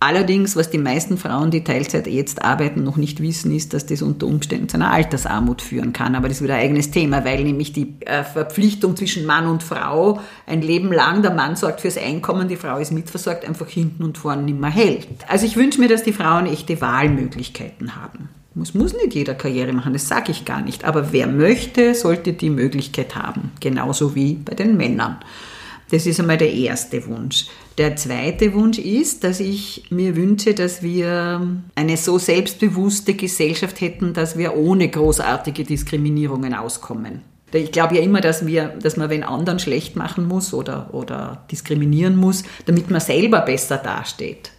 Allerdings, 0.00 0.54
was 0.54 0.68
die 0.68 0.76
meisten 0.76 1.16
Frauen, 1.16 1.50
die 1.50 1.64
Teilzeit 1.64 2.06
jetzt 2.06 2.44
arbeiten, 2.44 2.84
noch 2.84 2.98
nicht 2.98 3.22
wissen, 3.22 3.50
ist, 3.54 3.72
dass 3.72 3.86
das 3.86 4.02
unter 4.02 4.26
Umständen 4.26 4.68
zu 4.68 4.76
einer 4.76 4.90
Altersarmut 4.90 5.62
führen 5.62 5.94
kann. 5.94 6.14
Aber 6.14 6.28
das 6.28 6.36
ist 6.36 6.42
wieder 6.42 6.56
ein 6.56 6.64
eigenes 6.64 6.90
Thema, 6.90 7.24
weil 7.24 7.42
nämlich 7.42 7.72
die 7.72 7.94
äh, 8.00 8.22
Verpflichtung 8.22 8.96
zwischen 8.96 9.24
Mann 9.24 9.46
und 9.46 9.62
Frau 9.62 10.20
ein 10.46 10.60
Leben 10.60 10.92
lang, 10.92 11.22
der 11.22 11.32
Mann 11.32 11.56
sorgt 11.56 11.80
fürs 11.80 11.96
Einkommen, 11.96 12.48
die 12.48 12.56
Frau 12.56 12.76
ist 12.76 12.92
mitversorgt, 12.92 13.48
einfach 13.48 13.68
hinten 13.68 14.04
und 14.04 14.18
vorne 14.18 14.42
nicht 14.42 14.60
mehr 14.60 14.68
hält. 14.68 15.08
Also 15.26 15.46
ich 15.46 15.56
wünsche 15.56 15.80
mir, 15.80 15.88
dass 15.88 16.02
die 16.02 16.12
Frauen 16.12 16.46
echte 16.46 16.82
Wahlmöglichkeiten 16.82 17.96
haben. 17.96 18.28
Es 18.60 18.74
muss 18.74 18.92
nicht 18.92 19.14
jeder 19.14 19.34
Karriere 19.34 19.72
machen, 19.72 19.94
das 19.94 20.06
sage 20.06 20.32
ich 20.32 20.44
gar 20.44 20.60
nicht. 20.60 20.84
Aber 20.84 21.12
wer 21.12 21.26
möchte, 21.26 21.94
sollte 21.94 22.34
die 22.34 22.50
Möglichkeit 22.50 23.16
haben. 23.16 23.52
Genauso 23.58 24.14
wie 24.14 24.34
bei 24.34 24.54
den 24.54 24.76
Männern. 24.76 25.16
Das 25.90 26.06
ist 26.06 26.18
einmal 26.18 26.38
der 26.38 26.52
erste 26.52 27.06
Wunsch. 27.06 27.46
Der 27.76 27.96
zweite 27.96 28.54
Wunsch 28.54 28.78
ist, 28.78 29.24
dass 29.24 29.40
ich 29.40 29.84
mir 29.90 30.16
wünsche, 30.16 30.54
dass 30.54 30.82
wir 30.82 31.46
eine 31.74 31.96
so 31.96 32.18
selbstbewusste 32.18 33.14
Gesellschaft 33.14 33.80
hätten, 33.80 34.14
dass 34.14 34.38
wir 34.38 34.56
ohne 34.56 34.88
großartige 34.88 35.64
Diskriminierungen 35.64 36.54
auskommen. 36.54 37.22
Ich 37.52 37.70
glaube 37.70 37.96
ja 37.96 38.02
immer, 38.02 38.20
dass, 38.20 38.46
wir, 38.46 38.68
dass 38.68 38.96
man 38.96 39.10
wenn 39.10 39.22
anderen 39.22 39.60
schlecht 39.60 39.94
machen 39.94 40.26
muss 40.26 40.52
oder, 40.52 40.92
oder 40.92 41.44
diskriminieren 41.52 42.16
muss, 42.16 42.42
damit 42.66 42.90
man 42.90 43.00
selber 43.00 43.42
besser 43.42 43.76
dasteht. 43.76 44.50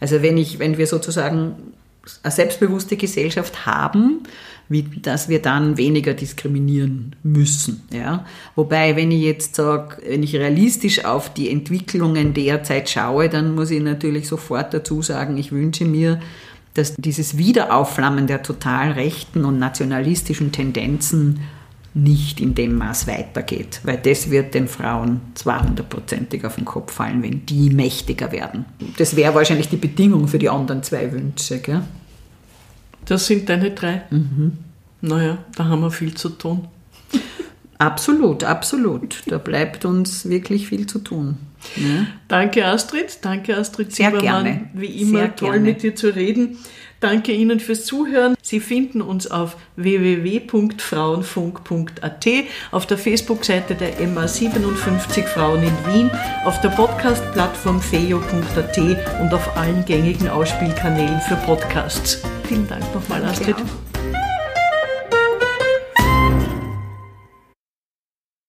Also 0.00 0.22
wenn, 0.22 0.38
ich, 0.38 0.58
wenn 0.58 0.78
wir 0.78 0.86
sozusagen 0.86 1.74
eine 2.22 2.32
selbstbewusste 2.32 2.96
Gesellschaft 2.96 3.66
haben, 3.66 4.22
wie, 4.68 4.82
dass 4.82 5.28
wir 5.28 5.42
dann 5.42 5.76
weniger 5.76 6.14
diskriminieren 6.14 7.16
müssen. 7.22 7.82
Ja? 7.92 8.24
Wobei, 8.54 8.96
wenn 8.96 9.10
ich 9.10 9.22
jetzt 9.22 9.56
sage, 9.56 9.98
wenn 10.06 10.22
ich 10.22 10.34
realistisch 10.34 11.04
auf 11.04 11.32
die 11.32 11.50
Entwicklungen 11.50 12.34
derzeit 12.34 12.88
schaue, 12.88 13.28
dann 13.28 13.54
muss 13.54 13.70
ich 13.70 13.82
natürlich 13.82 14.28
sofort 14.28 14.72
dazu 14.72 15.02
sagen, 15.02 15.36
ich 15.36 15.52
wünsche 15.52 15.84
mir, 15.84 16.20
dass 16.74 16.94
dieses 16.96 17.36
Wiederaufflammen 17.36 18.26
der 18.26 18.42
total 18.42 18.92
rechten 18.92 19.44
und 19.44 19.58
nationalistischen 19.58 20.52
Tendenzen 20.52 21.40
nicht 21.94 22.40
in 22.40 22.54
dem 22.54 22.78
Maß 22.78 23.06
weitergeht, 23.06 23.80
weil 23.82 23.98
das 23.98 24.30
wird 24.30 24.54
den 24.54 24.66
Frauen 24.66 25.20
200%ig 25.36 26.46
auf 26.46 26.54
den 26.54 26.64
Kopf 26.64 26.94
fallen, 26.94 27.22
wenn 27.22 27.44
die 27.44 27.68
mächtiger 27.68 28.32
werden. 28.32 28.64
Das 28.96 29.14
wäre 29.14 29.34
wahrscheinlich 29.34 29.68
die 29.68 29.76
Bedingung 29.76 30.26
für 30.28 30.38
die 30.38 30.48
anderen 30.48 30.82
zwei 30.82 31.12
Wünsche. 31.12 31.58
Gell? 31.58 31.82
Das 33.04 33.26
sind 33.26 33.48
deine 33.48 33.70
drei? 33.72 34.02
Mhm. 34.10 34.58
Naja, 35.00 35.38
da 35.56 35.64
haben 35.64 35.80
wir 35.82 35.90
viel 35.90 36.14
zu 36.14 36.28
tun. 36.28 36.68
Absolut, 37.78 38.44
absolut. 38.44 39.22
Da 39.26 39.38
bleibt 39.38 39.84
uns 39.84 40.28
wirklich 40.28 40.68
viel 40.68 40.86
zu 40.86 41.00
tun. 41.00 41.36
Ja. 41.76 42.06
Danke 42.28 42.64
Astrid, 42.64 43.18
danke 43.22 43.56
Astrid 43.56 43.92
Sehr 43.92 44.10
Zimmermann. 44.10 44.44
Gerne. 44.44 44.70
Wie 44.74 45.02
immer 45.02 45.18
Sehr 45.20 45.36
toll 45.36 45.50
gerne. 45.52 45.64
mit 45.64 45.82
dir 45.82 45.94
zu 45.94 46.14
reden. 46.14 46.58
Danke 47.02 47.32
Ihnen 47.32 47.58
fürs 47.58 47.84
Zuhören. 47.84 48.36
Sie 48.42 48.60
finden 48.60 49.02
uns 49.02 49.28
auf 49.28 49.56
www.frauenfunk.at, 49.74 52.26
auf 52.70 52.86
der 52.86 52.96
Facebook-Seite 52.96 53.74
der 53.74 53.98
MA57 53.98 55.26
Frauen 55.26 55.64
in 55.64 55.72
Wien, 55.92 56.08
auf 56.44 56.60
der 56.60 56.68
Podcast-Plattform 56.68 57.80
feio.at 57.80 58.78
und 59.20 59.34
auf 59.34 59.56
allen 59.56 59.84
gängigen 59.84 60.28
Ausspielkanälen 60.28 61.20
für 61.22 61.34
Podcasts. 61.44 62.22
Vielen 62.46 62.68
Dank 62.68 62.84
nochmal, 62.94 63.24
Astrid. 63.24 63.56
Danke 63.56 64.01